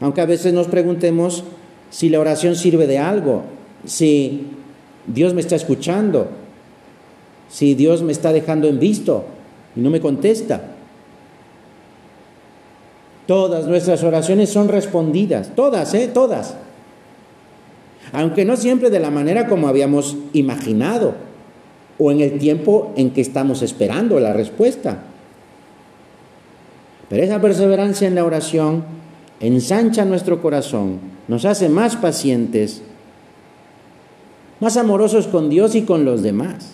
Aunque 0.00 0.20
a 0.20 0.26
veces 0.26 0.52
nos 0.52 0.68
preguntemos 0.68 1.44
si 1.90 2.08
la 2.08 2.18
oración 2.18 2.56
sirve 2.56 2.86
de 2.86 2.98
algo, 2.98 3.42
si 3.84 4.46
Dios 5.06 5.34
me 5.34 5.42
está 5.42 5.54
escuchando, 5.54 6.28
si 7.50 7.74
Dios 7.74 8.02
me 8.02 8.12
está 8.12 8.32
dejando 8.32 8.68
en 8.68 8.78
visto 8.78 9.26
y 9.76 9.80
no 9.80 9.90
me 9.90 10.00
contesta. 10.00 10.71
Todas 13.26 13.66
nuestras 13.66 14.02
oraciones 14.02 14.50
son 14.50 14.68
respondidas, 14.68 15.54
todas, 15.54 15.94
¿eh? 15.94 16.10
Todas. 16.12 16.56
Aunque 18.12 18.44
no 18.44 18.56
siempre 18.56 18.90
de 18.90 19.00
la 19.00 19.10
manera 19.10 19.46
como 19.46 19.68
habíamos 19.68 20.16
imaginado 20.32 21.14
o 21.98 22.10
en 22.10 22.20
el 22.20 22.38
tiempo 22.38 22.92
en 22.96 23.10
que 23.10 23.20
estamos 23.20 23.62
esperando 23.62 24.18
la 24.18 24.32
respuesta. 24.32 25.04
Pero 27.08 27.22
esa 27.22 27.40
perseverancia 27.40 28.08
en 28.08 28.14
la 28.14 28.24
oración 28.24 28.84
ensancha 29.40 30.04
nuestro 30.04 30.40
corazón, 30.40 30.98
nos 31.28 31.44
hace 31.44 31.68
más 31.68 31.96
pacientes, 31.96 32.82
más 34.60 34.76
amorosos 34.76 35.26
con 35.26 35.48
Dios 35.48 35.74
y 35.74 35.82
con 35.82 36.04
los 36.04 36.22
demás. 36.22 36.70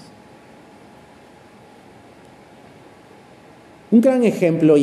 Un 3.91 4.01
gran 4.01 4.25
ejemplo 4.25 4.77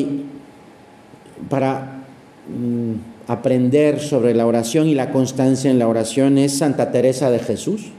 para 1.50 2.04
mm, 2.50 3.32
aprender 3.32 4.00
sobre 4.00 4.34
la 4.34 4.46
oración 4.46 4.88
y 4.88 4.96
la 4.96 5.12
constancia 5.12 5.70
en 5.70 5.80
la 5.80 5.88
oración 5.88 6.38
es 6.38 6.58
Santa 6.58 6.92
Teresa 6.92 7.32
de 7.32 7.40
Jesús. 7.40 7.92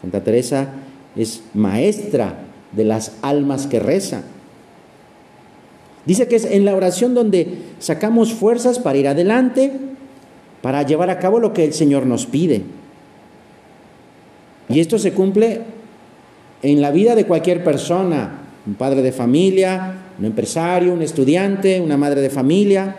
Santa 0.00 0.22
Teresa 0.22 0.68
es 1.16 1.42
maestra 1.54 2.34
de 2.72 2.84
las 2.84 3.12
almas 3.22 3.66
que 3.66 3.80
rezan. 3.80 4.22
Dice 6.06 6.28
que 6.28 6.36
es 6.36 6.44
en 6.44 6.64
la 6.64 6.74
oración 6.74 7.14
donde 7.14 7.58
sacamos 7.78 8.34
fuerzas 8.34 8.78
para 8.78 8.98
ir 8.98 9.08
adelante, 9.08 9.72
para 10.60 10.82
llevar 10.82 11.10
a 11.10 11.18
cabo 11.18 11.40
lo 11.40 11.52
que 11.52 11.64
el 11.64 11.72
Señor 11.72 12.06
nos 12.06 12.26
pide. 12.26 12.62
Y 14.68 14.80
esto 14.80 14.98
se 14.98 15.12
cumple 15.12 15.62
en 16.62 16.80
la 16.80 16.90
vida 16.90 17.14
de 17.14 17.26
cualquier 17.26 17.64
persona, 17.64 18.43
un 18.66 18.74
padre 18.74 19.02
de 19.02 19.12
familia, 19.12 19.94
un 20.18 20.24
empresario, 20.24 20.92
un 20.92 21.02
estudiante, 21.02 21.80
una 21.80 21.96
madre 21.96 22.20
de 22.20 22.30
familia. 22.30 22.96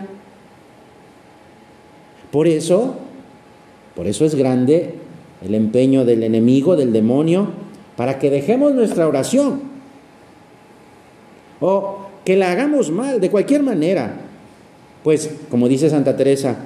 Por 2.31 2.47
eso, 2.47 2.95
por 3.95 4.07
eso 4.07 4.25
es 4.25 4.35
grande 4.35 4.95
el 5.43 5.55
empeño 5.55 6.05
del 6.05 6.23
enemigo, 6.23 6.75
del 6.75 6.93
demonio, 6.93 7.49
para 7.95 8.19
que 8.19 8.29
dejemos 8.29 8.73
nuestra 8.73 9.07
oración 9.07 9.61
o 11.59 12.07
que 12.25 12.35
la 12.35 12.51
hagamos 12.51 12.91
mal 12.91 13.21
de 13.21 13.29
cualquier 13.29 13.63
manera. 13.63 14.15
Pues, 15.03 15.29
como 15.49 15.67
dice 15.67 15.89
Santa 15.89 16.17
Teresa, 16.17 16.57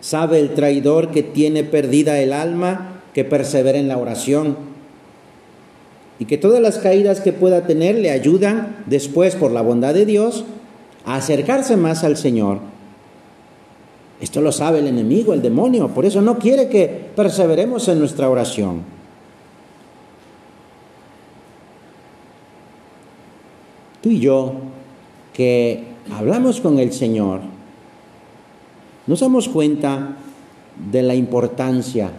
sabe 0.00 0.40
el 0.40 0.54
traidor 0.54 1.10
que 1.10 1.22
tiene 1.22 1.64
perdida 1.64 2.18
el 2.20 2.32
alma 2.32 3.00
que 3.14 3.24
persevera 3.24 3.78
en 3.78 3.88
la 3.88 3.96
oración 3.96 4.73
y 6.18 6.26
que 6.26 6.38
todas 6.38 6.60
las 6.60 6.78
caídas 6.78 7.20
que 7.20 7.32
pueda 7.32 7.66
tener 7.66 7.96
le 7.96 8.10
ayudan 8.10 8.84
después, 8.86 9.34
por 9.34 9.50
la 9.50 9.62
bondad 9.62 9.94
de 9.94 10.06
Dios, 10.06 10.44
a 11.04 11.16
acercarse 11.16 11.76
más 11.76 12.04
al 12.04 12.16
Señor. 12.16 12.58
Esto 14.20 14.40
lo 14.40 14.52
sabe 14.52 14.78
el 14.78 14.86
enemigo, 14.86 15.34
el 15.34 15.42
demonio, 15.42 15.88
por 15.88 16.04
eso 16.04 16.22
no 16.22 16.38
quiere 16.38 16.68
que 16.68 16.86
perseveremos 16.86 17.88
en 17.88 17.98
nuestra 17.98 18.30
oración. 18.30 18.82
Tú 24.00 24.10
y 24.10 24.20
yo, 24.20 24.52
que 25.32 25.84
hablamos 26.16 26.60
con 26.60 26.78
el 26.78 26.92
Señor, 26.92 27.40
nos 29.06 29.20
damos 29.20 29.48
cuenta 29.48 30.16
de 30.90 31.02
la 31.02 31.14
importancia 31.14 32.10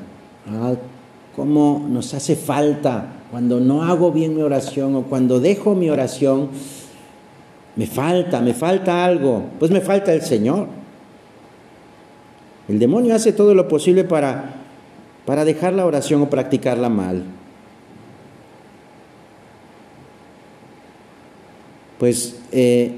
cómo 1.36 1.86
nos 1.90 2.14
hace 2.14 2.36
falta 2.36 3.24
cuando 3.36 3.60
no 3.60 3.84
hago 3.84 4.13
bien 4.13 4.34
mi 4.34 4.44
oración 4.44 4.96
o 4.96 5.01
cuando 5.01 5.42
dejo 5.42 5.75
mi 5.75 5.89
oración, 5.89 6.51
me 7.75 7.86
falta, 7.86 8.39
me 8.39 8.54
falta 8.54 9.04
algo, 9.04 9.44
pues 9.60 9.72
me 9.72 9.82
falta 9.82 10.13
el 10.13 10.22
Señor. 10.22 10.68
El 12.70 12.80
demonio 12.80 13.13
hace 13.13 13.34
todo 13.34 13.54
lo 13.54 13.68
posible 13.68 14.06
para, 14.06 14.54
para 15.25 15.44
dejar 15.44 15.74
la 15.74 15.86
oración 15.86 16.22
o 16.22 16.30
practicarla 16.30 16.88
mal. 16.88 17.25
Pues 22.00 22.39
eh, 22.54 22.94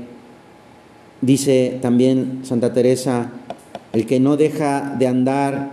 dice 1.20 1.80
también 1.82 2.42
Santa 2.44 2.74
Teresa, 2.74 3.32
el 3.92 4.06
que 4.06 4.20
no 4.20 4.38
deja 4.38 4.98
de 5.00 5.08
andar 5.08 5.72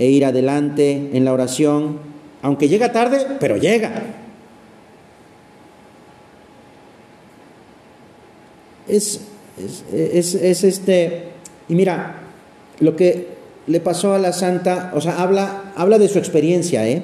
e 0.00 0.10
ir 0.10 0.24
adelante 0.24 1.10
en 1.12 1.24
la 1.24 1.32
oración, 1.32 2.11
aunque 2.42 2.68
llega 2.68 2.92
tarde, 2.92 3.24
pero 3.38 3.56
llega. 3.56 4.02
Es, 8.88 9.20
es, 9.92 10.34
es, 10.34 10.64
este, 10.64 11.28
y 11.68 11.74
mira, 11.74 12.16
lo 12.80 12.96
que 12.96 13.28
le 13.68 13.80
pasó 13.80 14.14
a 14.14 14.18
la 14.18 14.32
santa, 14.32 14.92
o 14.94 15.00
sea, 15.00 15.22
habla, 15.22 15.72
habla 15.76 15.98
de 15.98 16.08
su 16.08 16.18
experiencia, 16.18 16.86
¿eh? 16.88 17.02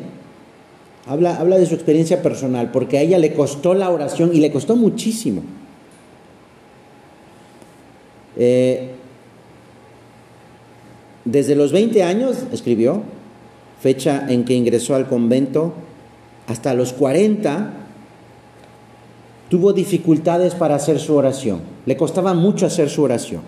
Habla, 1.07 1.37
habla 1.39 1.57
de 1.57 1.67
su 1.67 1.75
experiencia 1.75 2.21
personal, 2.21 2.71
porque 2.73 2.99
a 2.99 3.03
ella 3.03 3.19
le 3.19 3.33
costó 3.33 3.75
la 3.75 3.91
oración 3.91 4.35
y 4.35 4.41
le 4.41 4.51
costó 4.51 4.77
muchísimo. 4.77 5.43
Eh, 8.37 8.91
desde 11.25 11.55
los 11.55 11.73
20 11.73 12.03
años, 12.03 12.39
escribió, 12.53 13.03
fecha 13.81 14.27
en 14.29 14.45
que 14.45 14.55
ingresó 14.55 14.95
al 14.95 15.09
convento, 15.09 15.73
hasta 16.47 16.75
los 16.75 16.93
40, 16.93 17.73
tuvo 19.49 19.73
dificultades 19.73 20.55
para 20.55 20.75
hacer 20.75 20.99
su 20.99 21.15
oración. 21.15 21.61
Le 21.87 21.97
costaba 21.97 22.35
mucho 22.35 22.67
hacer 22.67 22.91
su 22.91 23.03
oración. 23.03 23.43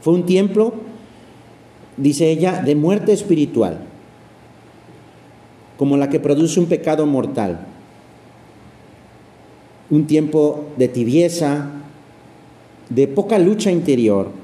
Fue 0.00 0.14
un 0.14 0.26
tiempo, 0.26 0.74
dice 1.96 2.30
ella, 2.30 2.62
de 2.62 2.74
muerte 2.74 3.12
espiritual, 3.12 3.80
como 5.76 5.96
la 5.96 6.08
que 6.08 6.20
produce 6.20 6.60
un 6.60 6.66
pecado 6.66 7.06
mortal. 7.06 7.66
Un 9.90 10.06
tiempo 10.06 10.66
de 10.76 10.88
tibieza, 10.88 11.66
de 12.88 13.08
poca 13.08 13.38
lucha 13.38 13.70
interior 13.70 14.42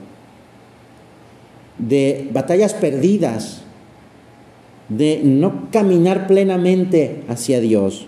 de 1.79 2.29
batallas 2.33 2.75
perdidas, 2.75 3.63
de 4.89 5.21
no 5.23 5.69
caminar 5.71 6.27
plenamente 6.27 7.23
hacia 7.29 7.61
Dios. 7.61 8.07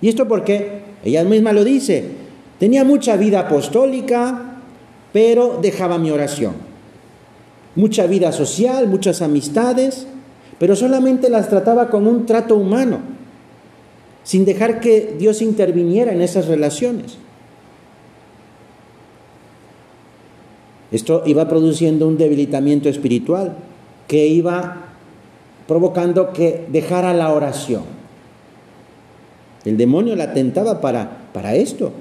¿Y 0.00 0.08
esto 0.08 0.28
porque 0.28 0.82
Ella 1.04 1.22
misma 1.24 1.52
lo 1.52 1.64
dice, 1.64 2.04
tenía 2.58 2.82
mucha 2.82 3.16
vida 3.16 3.40
apostólica, 3.40 4.58
pero 5.12 5.58
dejaba 5.60 5.98
mi 5.98 6.10
oración. 6.10 6.54
Mucha 7.76 8.06
vida 8.06 8.32
social, 8.32 8.88
muchas 8.88 9.20
amistades, 9.20 10.06
pero 10.58 10.76
solamente 10.76 11.28
las 11.28 11.50
trataba 11.50 11.90
con 11.90 12.06
un 12.06 12.24
trato 12.24 12.56
humano, 12.56 13.00
sin 14.22 14.44
dejar 14.44 14.80
que 14.80 15.14
Dios 15.18 15.42
interviniera 15.42 16.12
en 16.12 16.22
esas 16.22 16.46
relaciones. 16.46 17.18
Esto 20.90 21.22
iba 21.26 21.48
produciendo 21.48 22.06
un 22.08 22.16
debilitamiento 22.16 22.88
espiritual 22.88 23.56
que 24.06 24.26
iba 24.28 24.83
provocando 25.66 26.32
que 26.32 26.66
dejara 26.68 27.14
la 27.14 27.32
oración. 27.32 27.82
El 29.64 29.76
demonio 29.76 30.14
la 30.14 30.34
tentaba 30.34 30.80
para, 30.80 31.28
para 31.32 31.54
esto. 31.54 31.92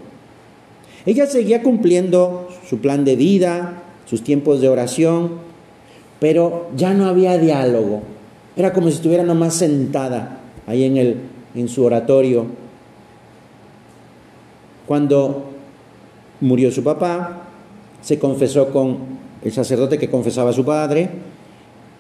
Ella 1.06 1.28
seguía 1.28 1.64
cumpliendo 1.64 2.50
su 2.68 2.80
plan 2.80 3.06
de 3.06 3.16
vida, 3.16 3.84
sus 4.06 4.24
tiempos 4.24 4.62
de 4.62 4.70
oración, 4.70 5.32
pero 6.20 6.68
ya 6.76 6.94
no 6.94 7.08
había 7.08 7.38
diálogo. 7.38 8.02
Era 8.56 8.74
como 8.74 8.90
si 8.90 8.96
estuviera 8.96 9.24
nomás 9.24 9.56
sentada 9.56 10.40
ahí 10.68 10.84
en, 10.84 10.98
el, 10.98 11.18
en 11.56 11.68
su 11.68 11.84
oratorio. 11.84 12.46
Cuando 14.86 15.46
murió 16.42 16.72
su 16.72 16.84
papá, 16.84 17.44
se 18.02 18.20
confesó 18.20 18.70
con 18.72 18.98
el 19.42 19.52
sacerdote 19.52 19.98
que 19.98 20.10
confesaba 20.10 20.50
a 20.50 20.54
su 20.54 20.66
padre 20.66 21.10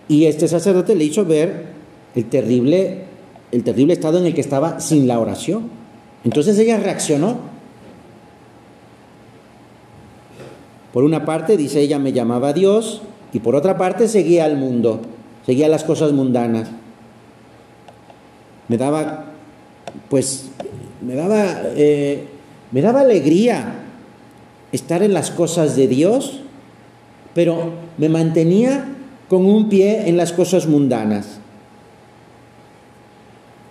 y 0.07 0.25
este 0.25 0.47
sacerdote 0.47 0.95
le 0.95 1.05
hizo 1.05 1.25
ver 1.25 1.67
el 2.15 2.25
terrible, 2.25 3.03
el 3.51 3.63
terrible 3.63 3.93
estado 3.93 4.19
en 4.19 4.25
el 4.25 4.33
que 4.33 4.41
estaba 4.41 4.79
sin 4.79 5.07
la 5.07 5.19
oración. 5.19 5.69
Entonces 6.23 6.57
ella 6.57 6.77
reaccionó. 6.77 7.37
Por 10.91 11.03
una 11.03 11.25
parte, 11.25 11.57
dice 11.57 11.81
ella, 11.81 11.97
me 11.97 12.13
llamaba 12.13 12.49
a 12.49 12.53
Dios 12.53 13.01
y 13.31 13.39
por 13.39 13.55
otra 13.55 13.77
parte 13.77 14.07
seguía 14.07 14.45
al 14.45 14.57
mundo, 14.57 15.01
seguía 15.45 15.67
las 15.67 15.83
cosas 15.83 16.11
mundanas. 16.11 16.69
Me 18.67 18.77
daba, 18.77 19.31
pues, 20.09 20.49
me 21.01 21.15
daba, 21.15 21.63
eh, 21.75 22.27
me 22.71 22.81
daba 22.81 23.01
alegría 23.01 23.79
estar 24.71 25.01
en 25.01 25.13
las 25.13 25.31
cosas 25.31 25.75
de 25.75 25.87
Dios, 25.87 26.41
pero 27.33 27.71
me 27.97 28.09
mantenía 28.09 28.85
con 29.33 29.47
un 29.47 29.67
pie 29.67 30.07
en 30.07 30.15
las 30.15 30.31
cosas 30.31 30.67
mundanas. 30.67 31.39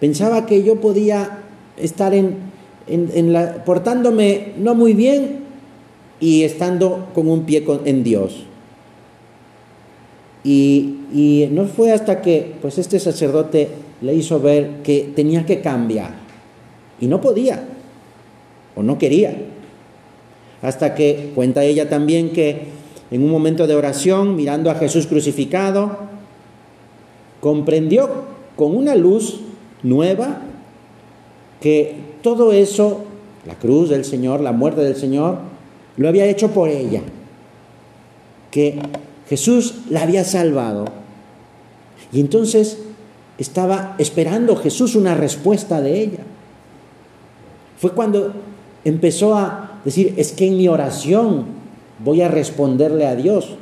Pensaba 0.01 0.44
que 0.44 0.64
yo 0.64 0.81
podía 0.81 1.38
estar 1.77 2.14
en, 2.14 2.35
en, 2.88 3.33
la, 3.33 3.64
portándome 3.64 4.55
no 4.59 4.75
muy 4.75 4.92
bien 4.92 5.44
y 6.18 6.42
estando 6.42 7.11
con 7.14 7.29
un 7.29 7.44
pie 7.44 7.64
en 7.85 8.03
Dios. 8.03 8.42
Y, 10.42 10.96
y, 11.14 11.48
no 11.53 11.66
fue 11.66 11.92
hasta 11.92 12.22
que 12.22 12.55
pues 12.61 12.79
este 12.79 12.98
sacerdote 12.98 13.68
le 14.01 14.16
hizo 14.16 14.40
ver 14.40 14.83
que 14.83 15.12
tenía 15.14 15.46
que 15.46 15.61
cambiar 15.61 16.11
y 17.01 17.07
no 17.07 17.20
podía 17.20 17.62
o 18.75 18.83
no 18.83 18.98
quería. 18.98 19.37
hasta 20.61 20.96
que 20.96 21.31
cuenta 21.37 21.62
ella 21.62 21.88
también 21.88 22.31
que 22.31 22.82
en 23.12 23.22
un 23.22 23.31
momento 23.31 23.66
de 23.66 23.75
oración, 23.75 24.37
mirando 24.37 24.70
a 24.70 24.75
Jesús 24.75 25.07
crucificado, 25.07 25.98
comprendió 27.40 28.09
con 28.57 28.75
una 28.75 28.94
luz 28.94 29.40
nueva 29.83 30.40
que 31.61 31.94
todo 32.22 32.53
eso, 32.53 33.05
la 33.46 33.55
cruz 33.57 33.90
del 33.90 34.07
Señor, 34.07 34.40
la 34.40 34.53
muerte 34.53 34.81
del 34.81 34.96
Señor, 34.96 35.37
lo 35.98 36.09
había 36.09 36.25
hecho 36.25 36.53
por 36.53 36.70
ella, 36.70 37.03
que 38.51 38.79
Jesús 39.29 39.75
la 39.90 40.05
había 40.05 40.25
salvado. 40.25 40.87
Y 42.12 42.20
entonces 42.20 42.79
estaba 43.37 43.94
esperando 43.98 44.57
Jesús 44.57 44.94
una 44.96 45.14
respuesta 45.14 45.83
de 45.83 46.01
ella. 46.01 46.20
Fue 47.79 47.92
cuando 47.92 48.33
empezó 48.87 49.37
a 49.37 49.81
decir, 49.85 50.14
es 50.16 50.33
que 50.33 50.46
en 50.46 50.57
mi 50.57 50.66
oración 50.66 51.62
voy 52.04 52.22
a 52.22 52.28
responderle 52.28 53.06
a 53.06 53.14
Dios, 53.14 53.56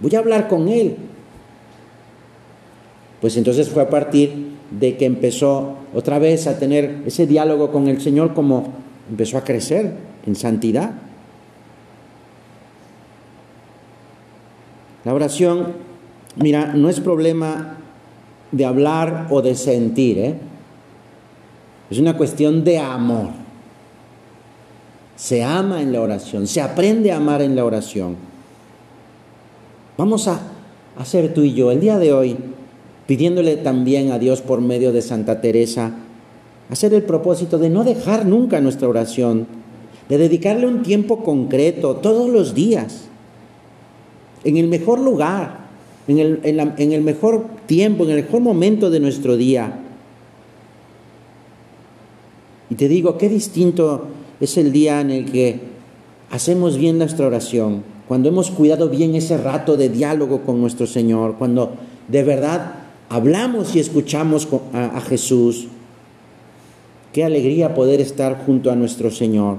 voy 0.00 0.14
a 0.14 0.18
hablar 0.18 0.48
con 0.48 0.68
Él. 0.68 0.96
Pues 3.20 3.36
entonces 3.36 3.68
fue 3.68 3.82
a 3.82 3.90
partir 3.90 4.56
de 4.70 4.96
que 4.96 5.06
empezó 5.06 5.74
otra 5.94 6.18
vez 6.18 6.46
a 6.46 6.58
tener 6.58 7.02
ese 7.06 7.26
diálogo 7.26 7.72
con 7.72 7.88
el 7.88 8.00
Señor 8.00 8.34
como 8.34 8.68
empezó 9.10 9.38
a 9.38 9.44
crecer 9.44 9.92
en 10.26 10.36
santidad. 10.36 10.92
La 15.04 15.14
oración, 15.14 15.72
mira, 16.36 16.74
no 16.74 16.88
es 16.88 17.00
problema 17.00 17.78
de 18.52 18.64
hablar 18.64 19.26
o 19.30 19.42
de 19.42 19.54
sentir, 19.54 20.18
¿eh? 20.18 20.34
es 21.90 21.98
una 21.98 22.16
cuestión 22.16 22.64
de 22.64 22.78
amor. 22.78 23.47
Se 25.18 25.42
ama 25.42 25.82
en 25.82 25.92
la 25.92 26.00
oración, 26.00 26.46
se 26.46 26.60
aprende 26.60 27.10
a 27.10 27.16
amar 27.16 27.42
en 27.42 27.56
la 27.56 27.64
oración. 27.64 28.14
Vamos 29.96 30.28
a 30.28 30.40
hacer 30.96 31.34
tú 31.34 31.42
y 31.42 31.54
yo 31.54 31.72
el 31.72 31.80
día 31.80 31.98
de 31.98 32.12
hoy 32.12 32.36
pidiéndole 33.08 33.56
también 33.56 34.12
a 34.12 34.18
Dios 34.20 34.42
por 34.42 34.60
medio 34.60 34.92
de 34.92 35.02
Santa 35.02 35.40
Teresa, 35.40 35.92
hacer 36.70 36.94
el 36.94 37.02
propósito 37.02 37.58
de 37.58 37.68
no 37.68 37.82
dejar 37.82 38.26
nunca 38.26 38.60
nuestra 38.60 38.86
oración, 38.86 39.48
de 40.08 40.18
dedicarle 40.18 40.66
un 40.66 40.82
tiempo 40.82 41.24
concreto 41.24 41.96
todos 41.96 42.28
los 42.28 42.54
días, 42.54 43.06
en 44.44 44.56
el 44.56 44.68
mejor 44.68 45.00
lugar, 45.00 45.68
en 46.06 46.18
el, 46.18 46.40
en 46.44 46.92
el 46.92 47.02
mejor 47.02 47.46
tiempo, 47.66 48.04
en 48.04 48.10
el 48.10 48.24
mejor 48.24 48.40
momento 48.40 48.88
de 48.88 49.00
nuestro 49.00 49.36
día. 49.36 49.80
Y 52.70 52.76
te 52.76 52.86
digo, 52.88 53.18
qué 53.18 53.28
distinto 53.28 54.06
es 54.40 54.56
el 54.56 54.72
día 54.72 55.00
en 55.00 55.10
el 55.10 55.30
que 55.30 55.60
hacemos 56.30 56.76
bien 56.76 56.98
nuestra 56.98 57.26
oración, 57.26 57.82
cuando 58.06 58.28
hemos 58.28 58.50
cuidado 58.50 58.88
bien 58.88 59.14
ese 59.14 59.36
rato 59.36 59.76
de 59.76 59.88
diálogo 59.88 60.42
con 60.42 60.60
nuestro 60.60 60.86
Señor, 60.86 61.36
cuando 61.38 61.72
de 62.08 62.22
verdad 62.22 62.74
hablamos 63.08 63.76
y 63.76 63.80
escuchamos 63.80 64.48
a, 64.72 65.00
Jesús. 65.00 65.66
Qué 67.12 67.24
alegría 67.24 67.74
poder 67.74 68.00
estar 68.00 68.44
junto 68.44 68.70
a 68.70 68.76
nuestro 68.76 69.10
Señor. 69.10 69.56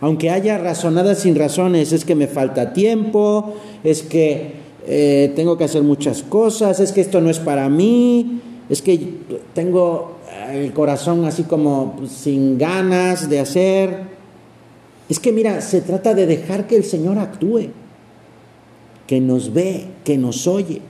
Aunque 0.00 0.30
haya 0.30 0.58
razonadas 0.58 1.20
sin 1.20 1.34
razones, 1.34 1.92
es 1.92 2.04
que 2.04 2.14
me 2.14 2.26
falta 2.26 2.72
tiempo, 2.72 3.54
es 3.82 4.02
que 4.02 4.52
eh, 4.86 5.32
tengo 5.34 5.58
que 5.58 5.64
hacer 5.64 5.82
muchas 5.82 6.22
cosas, 6.22 6.80
es 6.80 6.92
que 6.92 7.00
esto 7.00 7.20
no 7.20 7.30
es 7.30 7.38
para 7.38 7.68
mí, 7.68 8.40
es 8.68 8.80
que 8.80 9.14
tengo 9.54 10.17
el 10.50 10.72
corazón 10.72 11.24
así 11.24 11.44
como 11.44 11.96
sin 12.08 12.58
ganas 12.58 13.28
de 13.28 13.40
hacer. 13.40 14.02
Es 15.08 15.18
que 15.18 15.32
mira, 15.32 15.60
se 15.60 15.80
trata 15.80 16.14
de 16.14 16.26
dejar 16.26 16.66
que 16.66 16.76
el 16.76 16.84
Señor 16.84 17.18
actúe 17.18 17.70
que 19.08 19.20
nos 19.20 19.52
ve, 19.54 19.86
que 20.04 20.18
nos 20.18 20.46
oye. 20.46 20.82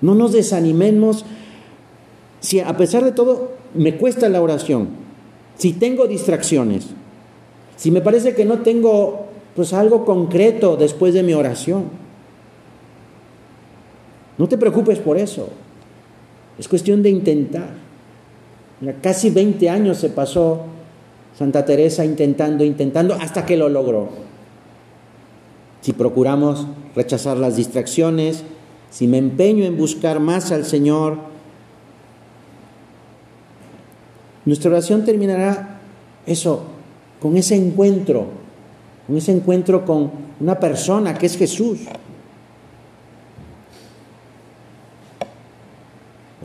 No 0.00 0.14
nos 0.14 0.32
desanimemos 0.32 1.24
si 2.40 2.60
a 2.60 2.76
pesar 2.76 3.04
de 3.04 3.10
todo 3.10 3.52
me 3.74 3.96
cuesta 3.96 4.28
la 4.28 4.40
oración, 4.40 4.88
si 5.56 5.72
tengo 5.72 6.06
distracciones, 6.06 6.86
si 7.76 7.90
me 7.90 8.02
parece 8.02 8.34
que 8.34 8.44
no 8.44 8.58
tengo 8.58 9.26
pues 9.56 9.72
algo 9.72 10.04
concreto 10.04 10.76
después 10.76 11.14
de 11.14 11.22
mi 11.22 11.32
oración. 11.32 11.84
No 14.36 14.46
te 14.46 14.58
preocupes 14.58 14.98
por 15.00 15.16
eso. 15.16 15.48
Es 16.58 16.68
cuestión 16.68 17.02
de 17.02 17.10
intentar. 17.10 17.70
casi 19.02 19.30
20 19.30 19.70
años 19.70 19.98
se 19.98 20.10
pasó 20.10 20.62
Santa 21.36 21.64
Teresa 21.64 22.04
intentando, 22.04 22.64
intentando, 22.64 23.14
hasta 23.14 23.46
que 23.46 23.56
lo 23.56 23.68
logró 23.68 24.28
si 25.80 25.92
procuramos 25.92 26.66
rechazar 26.94 27.36
las 27.36 27.56
distracciones, 27.56 28.42
si 28.90 29.06
me 29.06 29.18
empeño 29.18 29.64
en 29.64 29.76
buscar 29.76 30.20
más 30.20 30.50
al 30.52 30.64
Señor, 30.64 31.18
nuestra 34.44 34.70
oración 34.70 35.04
terminará 35.04 35.80
eso, 36.26 36.62
con 37.20 37.36
ese 37.36 37.54
encuentro, 37.54 38.26
con 39.06 39.16
ese 39.16 39.32
encuentro 39.32 39.84
con 39.84 40.10
una 40.40 40.58
persona 40.58 41.14
que 41.14 41.26
es 41.26 41.36
Jesús. 41.36 41.78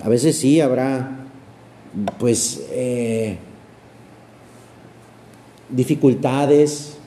A 0.04 0.10
veces 0.10 0.36
sí 0.36 0.60
habrá, 0.60 1.12
pues, 2.20 2.68
eh, 2.72 3.38
dificultades, 5.70 6.98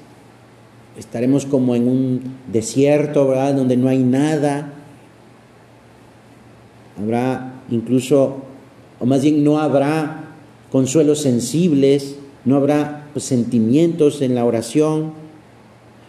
estaremos 0.98 1.44
como 1.44 1.74
en 1.74 1.88
un 1.88 2.22
desierto, 2.50 3.28
¿verdad? 3.28 3.54
Donde 3.54 3.76
no 3.76 3.88
hay 3.88 3.98
nada. 3.98 4.72
Habrá 6.98 7.60
incluso, 7.70 8.38
o 8.98 9.04
más 9.04 9.20
bien 9.20 9.44
no 9.44 9.58
habrá 9.58 10.30
consuelos 10.72 11.20
sensibles, 11.20 12.16
no 12.46 12.56
habrá 12.56 13.08
pues, 13.12 13.26
sentimientos 13.26 14.22
en 14.22 14.34
la 14.34 14.46
oración. 14.46 15.12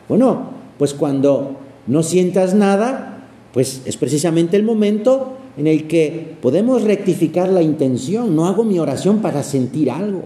Bueno, 0.08 0.52
pues 0.78 0.94
cuando 0.94 1.58
no 1.86 2.02
sientas 2.02 2.54
nada, 2.54 3.28
pues 3.52 3.82
es 3.84 3.98
precisamente 3.98 4.56
el 4.56 4.64
momento 4.64 5.37
en 5.58 5.68
el 5.68 5.88
que 5.88 6.36
podemos 6.42 6.84
rectificar 6.84 7.50
la 7.50 7.62
intención. 7.62 8.36
No 8.36 8.46
hago 8.46 8.64
mi 8.64 8.80
oración 8.80 9.22
para 9.22 9.44
sentir 9.44 9.90
algo. 9.90 10.24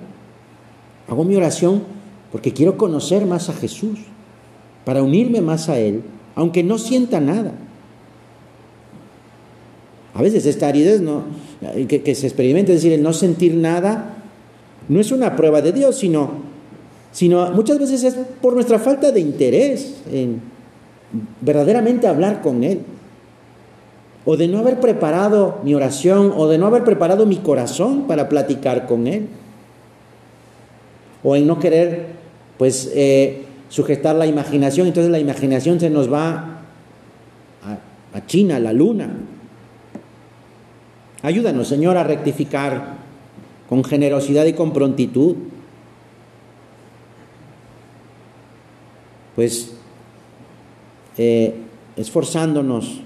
Hago 1.07 1.23
mi 1.23 1.35
oración 1.35 1.83
porque 2.31 2.53
quiero 2.53 2.77
conocer 2.77 3.25
más 3.25 3.49
a 3.49 3.53
Jesús 3.53 3.99
para 4.85 5.03
unirme 5.03 5.41
más 5.41 5.69
a 5.69 5.79
Él, 5.79 6.01
aunque 6.35 6.63
no 6.63 6.77
sienta 6.77 7.19
nada. 7.19 7.53
A 10.13 10.21
veces 10.21 10.45
esta 10.45 10.67
aridez 10.67 11.01
que, 11.87 12.15
se 12.15 12.27
experimente, 12.27 12.73
es 12.73 12.79
decir, 12.79 12.93
el 12.93 13.03
no 13.03 13.13
sentir 13.13 13.55
nada, 13.55 14.17
no 14.89 14.99
es 14.99 15.11
una 15.11 15.35
prueba 15.35 15.61
de 15.61 15.71
Dios, 15.71 15.97
sino, 15.97 16.31
sino 17.11 17.51
muchas 17.51 17.79
veces 17.79 18.03
es 18.03 18.15
por 18.41 18.53
nuestra 18.53 18.79
falta 18.79 19.11
de 19.11 19.21
interés 19.21 20.01
en 20.11 20.41
verdaderamente 21.41 22.07
hablar 22.07 22.41
con 22.41 22.63
Él, 22.63 22.79
o 24.25 24.37
de 24.37 24.47
no 24.47 24.59
haber 24.59 24.79
preparado 24.79 25.59
mi 25.63 25.73
oración, 25.73 26.33
o 26.35 26.47
de 26.47 26.57
no 26.57 26.67
haber 26.67 26.83
preparado 26.83 27.25
mi 27.25 27.37
corazón 27.37 28.07
para 28.07 28.29
platicar 28.29 28.85
con 28.85 29.07
Él, 29.07 29.27
o 31.23 31.35
en 31.35 31.47
no 31.47 31.59
querer, 31.59 32.07
pues, 32.57 32.91
eh, 32.93 33.45
sujetar 33.69 34.15
la 34.15 34.27
imaginación, 34.27 34.87
entonces 34.87 35.11
la 35.11 35.19
imaginación 35.19 35.79
se 35.79 35.89
nos 35.89 36.11
va 36.11 36.59
a, 38.13 38.25
China, 38.25 38.57
a 38.57 38.59
la 38.59 38.73
luna. 38.73 39.09
Ayúdanos, 41.23 41.67
Señor, 41.67 41.95
a 41.97 42.03
rectificar 42.03 42.95
con 43.69 43.83
generosidad 43.85 44.45
y 44.45 44.53
con 44.53 44.73
prontitud. 44.73 45.35
Pues 49.35 49.73
eh, 51.17 51.55
esforzándonos, 51.95 53.01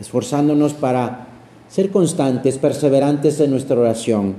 esforzándonos 0.00 0.74
para 0.74 1.26
ser 1.68 1.90
constantes, 1.90 2.58
perseverantes 2.58 3.40
en 3.40 3.50
nuestra 3.50 3.78
oración 3.78 4.34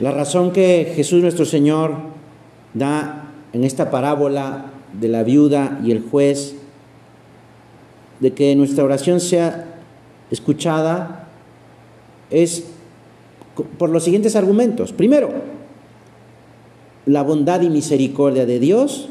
La 0.00 0.12
razón 0.12 0.52
que 0.52 0.94
Jesús 0.96 1.20
nuestro 1.20 1.44
Señor 1.44 1.92
da 2.72 3.32
en 3.52 3.64
esta 3.64 3.90
parábola 3.90 4.72
de 4.98 5.08
la 5.08 5.22
viuda 5.24 5.78
y 5.84 5.90
el 5.90 6.00
juez, 6.00 6.54
de 8.18 8.32
que 8.32 8.56
nuestra 8.56 8.82
oración 8.82 9.20
sea 9.20 9.66
escuchada, 10.30 11.28
es 12.30 12.64
por 13.76 13.90
los 13.90 14.02
siguientes 14.02 14.36
argumentos. 14.36 14.94
Primero, 14.94 15.32
la 17.04 17.22
bondad 17.22 17.60
y 17.60 17.68
misericordia 17.68 18.46
de 18.46 18.58
Dios, 18.58 19.10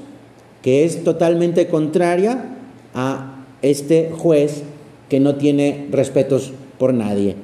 que 0.64 0.86
es 0.86 1.04
totalmente 1.04 1.68
contraria 1.68 2.56
a 3.00 3.46
este 3.62 4.12
juez 4.12 4.64
que 5.08 5.20
no 5.20 5.36
tiene 5.36 5.88
respetos 5.90 6.52
por 6.78 6.94
nadie. 6.94 7.36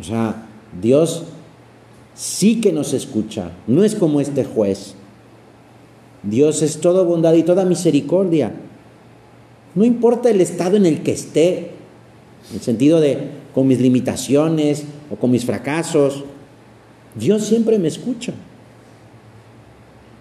O 0.00 0.02
sea, 0.02 0.46
Dios 0.80 1.24
sí 2.14 2.60
que 2.60 2.72
nos 2.72 2.94
escucha, 2.94 3.50
no 3.66 3.84
es 3.84 3.94
como 3.94 4.20
este 4.20 4.44
juez. 4.44 4.94
Dios 6.22 6.62
es 6.62 6.80
toda 6.80 7.02
bondad 7.02 7.34
y 7.34 7.42
toda 7.42 7.64
misericordia. 7.64 8.54
No 9.74 9.84
importa 9.84 10.30
el 10.30 10.40
estado 10.40 10.76
en 10.76 10.86
el 10.86 11.02
que 11.02 11.12
esté, 11.12 11.70
en 12.50 12.56
el 12.56 12.60
sentido 12.60 13.00
de 13.00 13.40
con 13.54 13.66
mis 13.66 13.80
limitaciones 13.80 14.84
o 15.10 15.16
con 15.16 15.30
mis 15.30 15.44
fracasos, 15.44 16.24
Dios 17.14 17.44
siempre 17.44 17.78
me 17.78 17.88
escucha. 17.88 18.32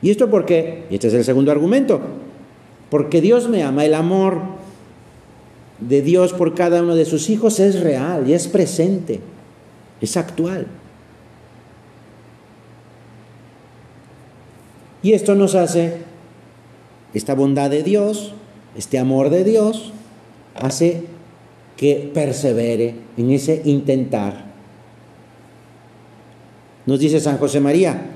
¿Y 0.02 0.10
esto 0.10 0.30
por 0.30 0.46
qué? 0.46 0.86
Y 0.90 0.96
este 0.96 1.08
es 1.08 1.14
el 1.14 1.24
segundo 1.24 1.52
argumento. 1.52 2.00
Porque 2.90 3.22
Dios 3.22 3.48
me 3.50 3.64
ama. 3.64 3.86
El 3.86 3.94
amor 3.94 4.42
de 5.80 6.02
Dios 6.02 6.34
por 6.34 6.56
cada 6.56 6.82
uno 6.82 6.96
de 6.96 7.06
sus 7.06 7.30
hijos 7.30 7.60
es 7.60 7.80
real 7.80 8.28
y 8.28 8.34
es 8.34 8.48
presente, 8.48 9.20
es 10.02 10.18
actual. 10.18 10.68
Y 15.02 15.14
esto 15.14 15.36
nos 15.36 15.56
hace, 15.56 15.98
esta 17.14 17.34
bondad 17.34 17.70
de 17.70 17.84
Dios, 17.84 18.34
este 18.76 19.00
amor 19.00 19.30
de 19.30 19.44
Dios, 19.44 19.94
hace 20.56 21.04
que 21.78 22.12
persevere 22.14 22.96
en 23.16 23.32
ese 23.32 23.62
intentar. 23.64 24.50
Nos 26.86 27.00
dice 27.00 27.22
San 27.22 27.38
José 27.38 27.62
María 27.62 28.16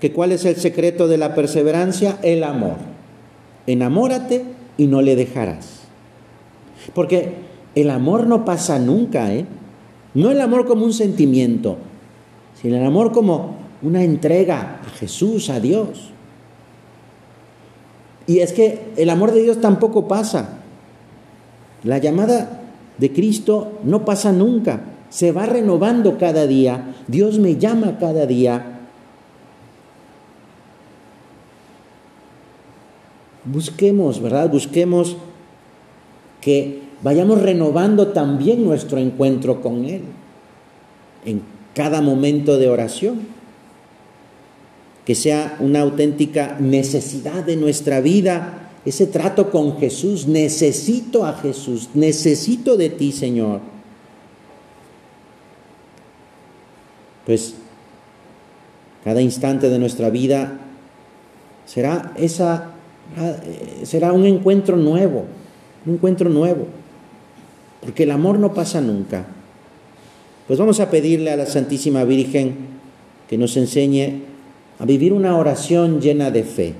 que 0.00 0.12
cuál 0.12 0.32
es 0.32 0.44
el 0.44 0.56
secreto 0.56 1.08
de 1.08 1.18
la 1.18 1.34
perseverancia, 1.34 2.18
el 2.22 2.44
amor. 2.44 2.89
Enamórate 3.66 4.44
y 4.76 4.86
no 4.86 5.02
le 5.02 5.16
dejarás. 5.16 5.80
Porque 6.94 7.34
el 7.74 7.90
amor 7.90 8.26
no 8.26 8.44
pasa 8.44 8.78
nunca, 8.78 9.32
¿eh? 9.32 9.46
No 10.14 10.30
el 10.30 10.40
amor 10.40 10.66
como 10.66 10.84
un 10.84 10.92
sentimiento, 10.92 11.76
sino 12.60 12.76
el 12.76 12.84
amor 12.84 13.12
como 13.12 13.54
una 13.82 14.02
entrega 14.02 14.80
a 14.84 14.90
Jesús, 14.90 15.50
a 15.50 15.60
Dios. 15.60 16.10
Y 18.26 18.40
es 18.40 18.52
que 18.52 18.92
el 18.96 19.10
amor 19.10 19.32
de 19.32 19.42
Dios 19.42 19.60
tampoco 19.60 20.08
pasa. 20.08 20.58
La 21.84 21.98
llamada 21.98 22.62
de 22.98 23.12
Cristo 23.12 23.78
no 23.84 24.04
pasa 24.04 24.32
nunca, 24.32 24.80
se 25.08 25.32
va 25.32 25.46
renovando 25.46 26.18
cada 26.18 26.46
día, 26.46 26.94
Dios 27.08 27.38
me 27.38 27.56
llama 27.56 27.98
cada 27.98 28.26
día. 28.26 28.79
Busquemos, 33.50 34.20
¿verdad? 34.22 34.50
Busquemos 34.50 35.16
que 36.40 36.82
vayamos 37.02 37.42
renovando 37.42 38.08
también 38.08 38.64
nuestro 38.64 38.98
encuentro 38.98 39.60
con 39.60 39.84
Él 39.84 40.02
en 41.24 41.42
cada 41.74 42.00
momento 42.00 42.58
de 42.58 42.68
oración. 42.68 43.40
Que 45.04 45.14
sea 45.14 45.56
una 45.60 45.80
auténtica 45.80 46.56
necesidad 46.60 47.42
de 47.42 47.56
nuestra 47.56 48.00
vida 48.00 48.70
ese 48.84 49.06
trato 49.06 49.50
con 49.50 49.78
Jesús. 49.78 50.28
Necesito 50.28 51.24
a 51.24 51.32
Jesús, 51.34 51.88
necesito 51.94 52.76
de 52.76 52.90
ti, 52.90 53.10
Señor. 53.10 53.60
Pues 57.26 57.54
cada 59.04 59.20
instante 59.20 59.68
de 59.68 59.78
nuestra 59.78 60.10
vida 60.10 60.58
será 61.66 62.12
esa 62.16 62.69
será 63.82 64.12
un 64.12 64.24
encuentro 64.24 64.76
nuevo, 64.76 65.24
un 65.86 65.94
encuentro 65.94 66.28
nuevo. 66.30 66.66
Porque 67.80 68.02
el 68.02 68.10
amor 68.10 68.38
no 68.38 68.52
pasa 68.52 68.80
nunca. 68.80 69.26
Pues 70.46 70.58
vamos 70.58 70.80
a 70.80 70.90
pedirle 70.90 71.30
a 71.30 71.36
la 71.36 71.46
Santísima 71.46 72.04
Virgen 72.04 72.54
que 73.28 73.38
nos 73.38 73.56
enseñe 73.56 74.22
a 74.78 74.84
vivir 74.84 75.12
una 75.12 75.36
oración 75.36 76.00
llena 76.00 76.30
de 76.30 76.42
fe 76.42 76.74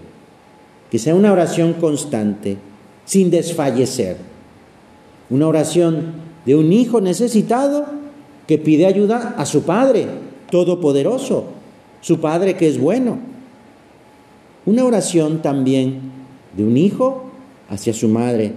que 0.91 0.99
sea 0.99 1.15
una 1.15 1.33
oración 1.33 1.75
constante, 1.75 2.59
sin 3.05 3.31
desfallecer. 3.31 4.17
Una 5.31 5.47
oración 5.47 6.13
de 6.45 6.57
un 6.57 6.73
hijo 6.73 7.01
necesitado 7.01 7.87
que 8.47 8.59
pide 8.59 8.87
ayuda 8.87 9.35
a 9.39 9.47
su 9.47 9.63
Padre 9.63 10.07
Todopoderoso, 10.51 11.45
su 12.01 12.19
Padre 12.21 12.57
que 12.57 12.67
es 12.67 12.79
bueno. 12.81 13.19
Una 14.67 14.85
oración 14.85 15.43
también 15.43 16.20
de 16.57 16.65
un 16.65 16.77
hijo 16.77 17.25
hacia 17.69 17.93
su 17.93 18.09
madre, 18.09 18.53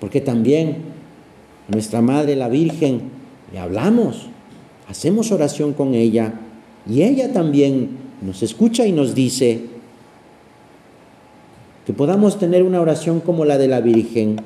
porque 0.00 0.20
también 0.20 0.78
a 1.68 1.72
nuestra 1.72 2.00
Madre 2.00 2.34
la 2.36 2.48
Virgen 2.48 3.02
le 3.52 3.58
hablamos, 3.58 4.28
hacemos 4.88 5.30
oración 5.30 5.72
con 5.74 5.94
ella 5.94 6.34
y 6.88 7.02
ella 7.02 7.32
también 7.32 7.98
nos 8.20 8.42
escucha 8.42 8.86
y 8.86 8.92
nos 8.92 9.14
dice, 9.14 9.72
que 11.86 11.92
podamos 11.92 12.38
tener 12.38 12.62
una 12.62 12.80
oración 12.80 13.20
como 13.20 13.44
la 13.44 13.58
de 13.58 13.68
la 13.68 13.80
Virgen, 13.80 14.36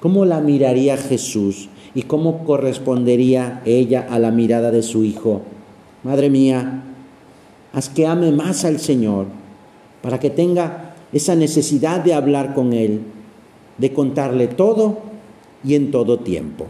cómo 0.00 0.24
la 0.24 0.40
miraría 0.40 0.96
Jesús 0.96 1.68
y 1.94 2.02
cómo 2.02 2.44
correspondería 2.44 3.60
ella 3.64 4.06
a 4.08 4.18
la 4.18 4.30
mirada 4.30 4.70
de 4.70 4.82
su 4.82 5.04
Hijo. 5.04 5.42
Madre 6.04 6.30
mía, 6.30 6.84
haz 7.72 7.88
que 7.88 8.06
ame 8.06 8.30
más 8.30 8.64
al 8.64 8.78
Señor, 8.78 9.26
para 10.00 10.20
que 10.20 10.30
tenga 10.30 10.89
esa 11.12 11.34
necesidad 11.34 12.00
de 12.00 12.14
hablar 12.14 12.54
con 12.54 12.72
Él, 12.72 13.00
de 13.78 13.92
contarle 13.92 14.48
todo 14.48 14.98
y 15.64 15.74
en 15.74 15.90
todo 15.90 16.20
tiempo. 16.20 16.66